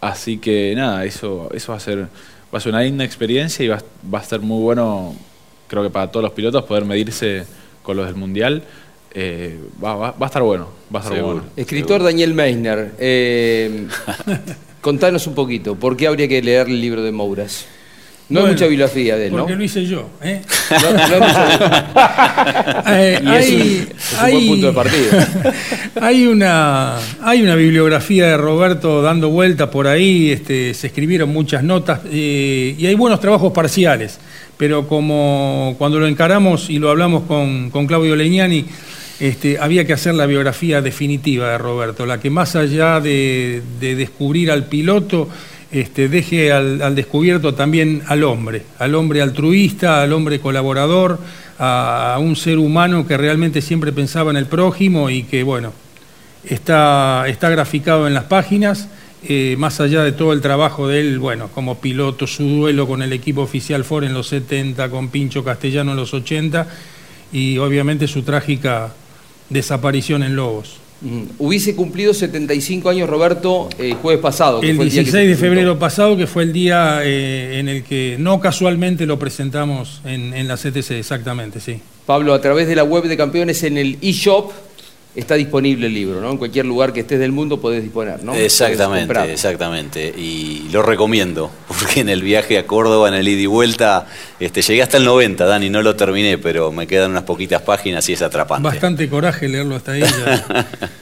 [0.00, 2.06] así que nada, eso, eso va a ser
[2.54, 3.82] va a ser una linda experiencia y va,
[4.14, 5.16] va a ser muy bueno,
[5.66, 7.44] creo que para todos los pilotos, poder medirse
[7.82, 8.62] con los del Mundial.
[9.14, 11.34] Eh, va, va- va a estar bueno, va a estar Seguro.
[11.36, 11.48] bueno.
[11.56, 13.86] Escritor Daniel Meissner, eh,
[14.80, 17.66] contanos un poquito, ¿por qué habría que leer el libro de Mouras?
[18.32, 19.38] No hay mucha bibliografía de él, ¿no?
[19.40, 20.08] Porque lo hice yo.
[20.22, 20.40] ¿eh?
[20.70, 21.26] No- no
[22.88, 25.28] Eh, Y es un- hay, es un buen punto de partida.
[26.00, 31.62] hay, una, hay una bibliografía de Roberto dando vueltas por ahí, este, se escribieron muchas
[31.62, 34.18] notas eh, y hay buenos trabajos parciales,
[34.56, 38.64] pero como cuando lo encaramos y lo hablamos con, con Claudio Leñani,
[39.20, 43.94] este, había que hacer la biografía definitiva de Roberto, la que más allá de, de
[43.94, 45.28] descubrir al piloto,
[45.72, 51.18] este, deje al, descubierto también al hombre, al hombre altruista, al hombre colaborador,
[51.58, 55.72] a, a un ser humano que realmente siempre pensaba en el prójimo y que, bueno,
[56.44, 58.88] está, está graficado en las páginas,
[59.24, 63.02] eh, más allá de todo el trabajo de él, bueno, como piloto, su duelo con
[63.02, 66.66] el equipo oficial Ford en los 70, con Pincho Castellano en los 80
[67.32, 68.92] y obviamente su trágica
[69.48, 70.81] desaparición en Lobos.
[71.02, 74.60] Mm, Hubiese cumplido 75 años Roberto el jueves pasado.
[74.60, 77.58] que El fue día que 16 se de febrero pasado, que fue el día eh,
[77.58, 81.80] en el que no casualmente lo presentamos en, en la CTC, exactamente, sí.
[82.06, 84.52] Pablo, a través de la web de campeones en el eShop
[85.14, 86.30] está disponible el libro, ¿no?
[86.30, 88.34] En cualquier lugar que estés del mundo podés disponer, ¿no?
[88.34, 90.14] Exactamente, exactamente.
[90.16, 94.06] Y lo recomiendo, porque en el viaje a Córdoba, en el ida y vuelta,
[94.40, 98.08] este, llegué hasta el 90, Dani, no lo terminé, pero me quedan unas poquitas páginas
[98.08, 98.66] y es atrapante.
[98.66, 100.00] Bastante coraje leerlo hasta ahí.
[100.00, 100.68] ya.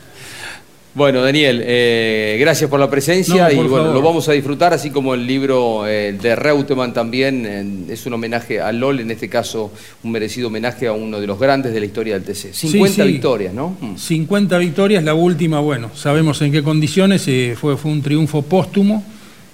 [0.93, 3.95] Bueno, Daniel, eh, gracias por la presencia No, y bueno, favor.
[3.95, 8.15] lo vamos a disfrutar, así como el libro eh, de Reutemann también eh, es un
[8.15, 9.71] homenaje a LOL, en este caso
[10.03, 12.53] un merecido homenaje a uno de los grandes de la historia del TC.
[12.55, 13.07] 50 Sí, sí.
[13.07, 13.77] victorias, ¿no?
[13.81, 13.97] Mm.
[13.97, 19.05] 50 victorias, la última, bueno, sabemos en qué condiciones, eh, fue, fue un triunfo póstumo.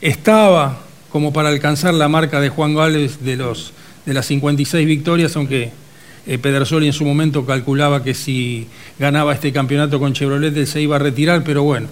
[0.01, 0.78] Estaba
[1.11, 3.72] como para alcanzar la marca de Juan Gálvez de, los,
[4.07, 5.70] de las 56 victorias, aunque
[6.27, 8.66] eh, Pedersoli en su momento calculaba que si
[8.99, 11.89] ganaba este campeonato con Chevrolet se iba a retirar, pero bueno,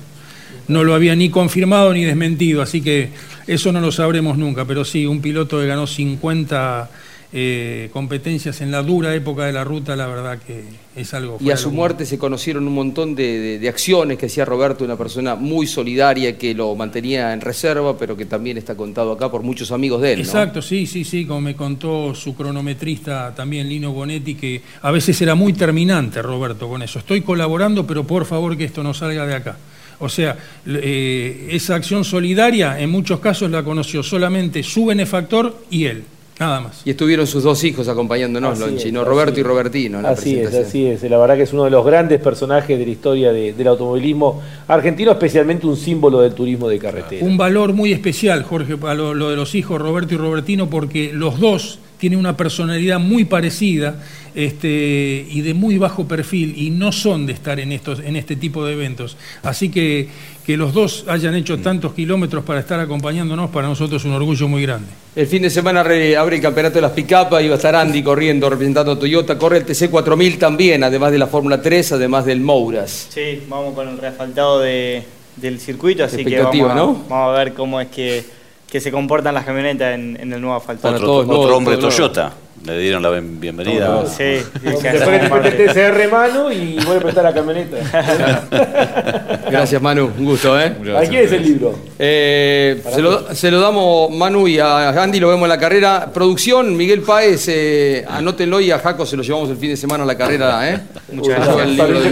[0.68, 3.10] no lo había ni confirmado ni desmentido, así que
[3.46, 6.90] eso no lo sabremos nunca, pero sí, un piloto que ganó 50
[7.36, 10.62] eh, competencias en la dura época de la ruta, la verdad que
[10.94, 11.36] es algo...
[11.40, 14.84] Y a su muerte se conocieron un montón de, de- de acciones que hacía Roberto,
[14.84, 19.32] una persona muy solidaria que lo mantenía en reserva, pero que también está contado acá
[19.32, 20.18] por muchos amigos de él.
[20.20, 20.24] ¿no?
[20.24, 25.20] Exacto, sí, sí, sí, como me contó su cronometrista también, Lino Bonetti, que a veces
[25.20, 27.00] era muy terminante, Roberto, con eso.
[27.00, 29.56] Estoy colaborando, pero por favor que esto no salga de acá.
[29.98, 35.84] O sea, eh, esa acción solidaria en muchos casos la conoció solamente su benefactor y
[35.86, 36.04] él,
[36.38, 36.82] nada más.
[36.84, 39.00] Y estuvieron sus dos hijos acompañándonos, Así Lonchi, es, ¿no?
[39.00, 39.42] así Roberto y.
[39.42, 39.98] Robertino.
[39.98, 41.02] en la Así es, así es.
[41.04, 44.42] La verdad que es uno de los grandes personajes de la historia de- del automovilismo
[44.68, 47.24] argentino, especialmente un símbolo del turismo de carretera.
[47.24, 51.12] Un valor muy especial, Jorge, a lo, lo de los hijos Roberto y Robertino, porque
[51.12, 54.02] los dos tiene una personalidad muy parecida
[54.34, 58.36] este, y de muy bajo perfil y no son de estar en, estos, en este
[58.36, 59.16] tipo de eventos.
[59.42, 60.08] Así que
[60.44, 64.46] que los dos hayan hecho tantos kilómetros para estar acompañándonos, para nosotros es un orgullo
[64.46, 64.88] muy grande.
[65.16, 68.02] El fin de semana re- abre el campeonato de las picapas, iba a estar Andy
[68.02, 72.26] corriendo, representando a Toyota, corre el TC 4000 también, además de la Fórmula 3, además
[72.26, 73.06] del Mouras.
[73.08, 75.02] Sí, vamos con el reasfaltado de,
[75.36, 77.04] del circuito, así que vamos a, ¿no?
[77.08, 78.22] vamos a ver cómo es que,
[78.70, 80.94] que se comportan las camionetas en, en el nuevo asfaltado.
[80.96, 82.34] Otro, otro hombre Toyota.
[82.66, 84.06] Le dieron la bienvenida.
[84.06, 87.76] Sí, sí, que Después le mete TCR mano y vuelve a prestar la camioneta.
[89.50, 90.72] Gracias Manu, un gusto, ¿eh?
[90.96, 91.74] ¿A quién es el libro?
[91.98, 96.10] Eh, se, lo, se lo damos Manu y a Andy, lo vemos en la carrera.
[96.12, 100.04] Producción, Miguel Páez, eh, anótenlo y a Jaco se lo llevamos el fin de semana
[100.04, 100.80] a la carrera, ¿eh?
[101.12, 101.66] Muchas gracias.
[101.66, 102.10] El libro de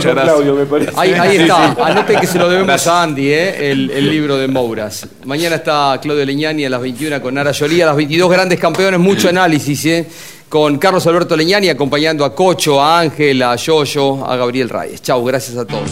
[0.00, 0.92] Claudio, me parece.
[0.96, 1.82] Ahí, ahí Sí, está, sí.
[1.82, 2.94] anoten que se lo debemos Gracias.
[2.94, 3.70] a Andy, ¿eh?
[3.72, 5.06] el, el libro de Mouras.
[5.24, 9.00] Mañana está Claudio Leñani a las 21 con Nara Yolí, a las 22 grandes campeones,
[9.00, 10.06] mucho análisis, ¿eh?
[10.48, 15.02] Con Carlos Alberto Leñani acompañando a Cocho, a Ángel, a Yoyo, a Gabriel Reyes.
[15.02, 15.90] Chau, gracias a todos.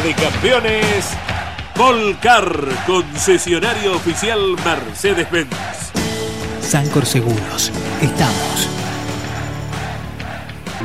[0.00, 1.10] De Campeones
[1.76, 2.46] Volcar,
[2.86, 5.50] concesionario oficial Mercedes-Benz.
[6.62, 7.70] Sancor Seguros.
[8.00, 8.70] Estamos.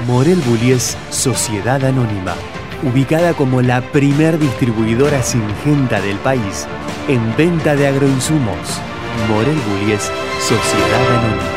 [0.05, 2.35] Morel Bullies Sociedad Anónima.
[2.83, 6.67] Ubicada como la primer distribuidora singenta del país
[7.07, 8.81] en venta de agroinsumos.
[9.29, 11.56] Morel Bullies Sociedad Anónima.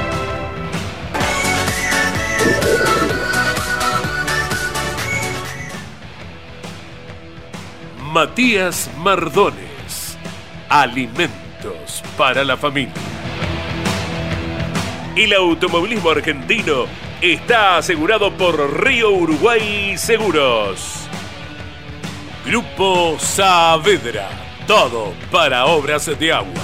[8.20, 10.18] Matías Mardones.
[10.68, 12.92] Alimentos para la familia.
[15.16, 16.84] El automovilismo argentino
[17.22, 21.08] está asegurado por Río Uruguay Seguros.
[22.44, 24.28] Grupo Saavedra.
[24.66, 26.62] Todo para obras de agua.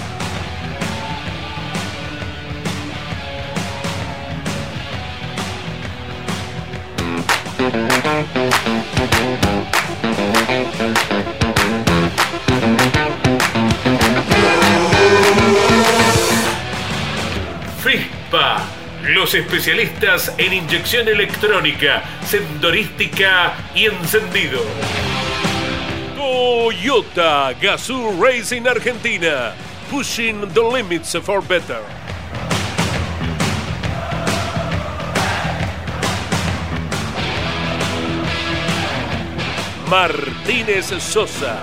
[19.02, 24.60] Los especialistas en inyección electrónica, sendorística y encendido.
[26.16, 29.54] Toyota Gazoo Racing Argentina,
[29.90, 31.80] pushing the limits for better.
[39.88, 41.62] Martínez Sosa,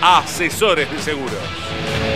[0.00, 2.15] asesores de seguros.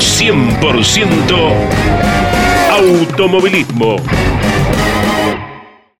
[0.00, 1.52] 100%
[2.70, 4.00] automovilismo.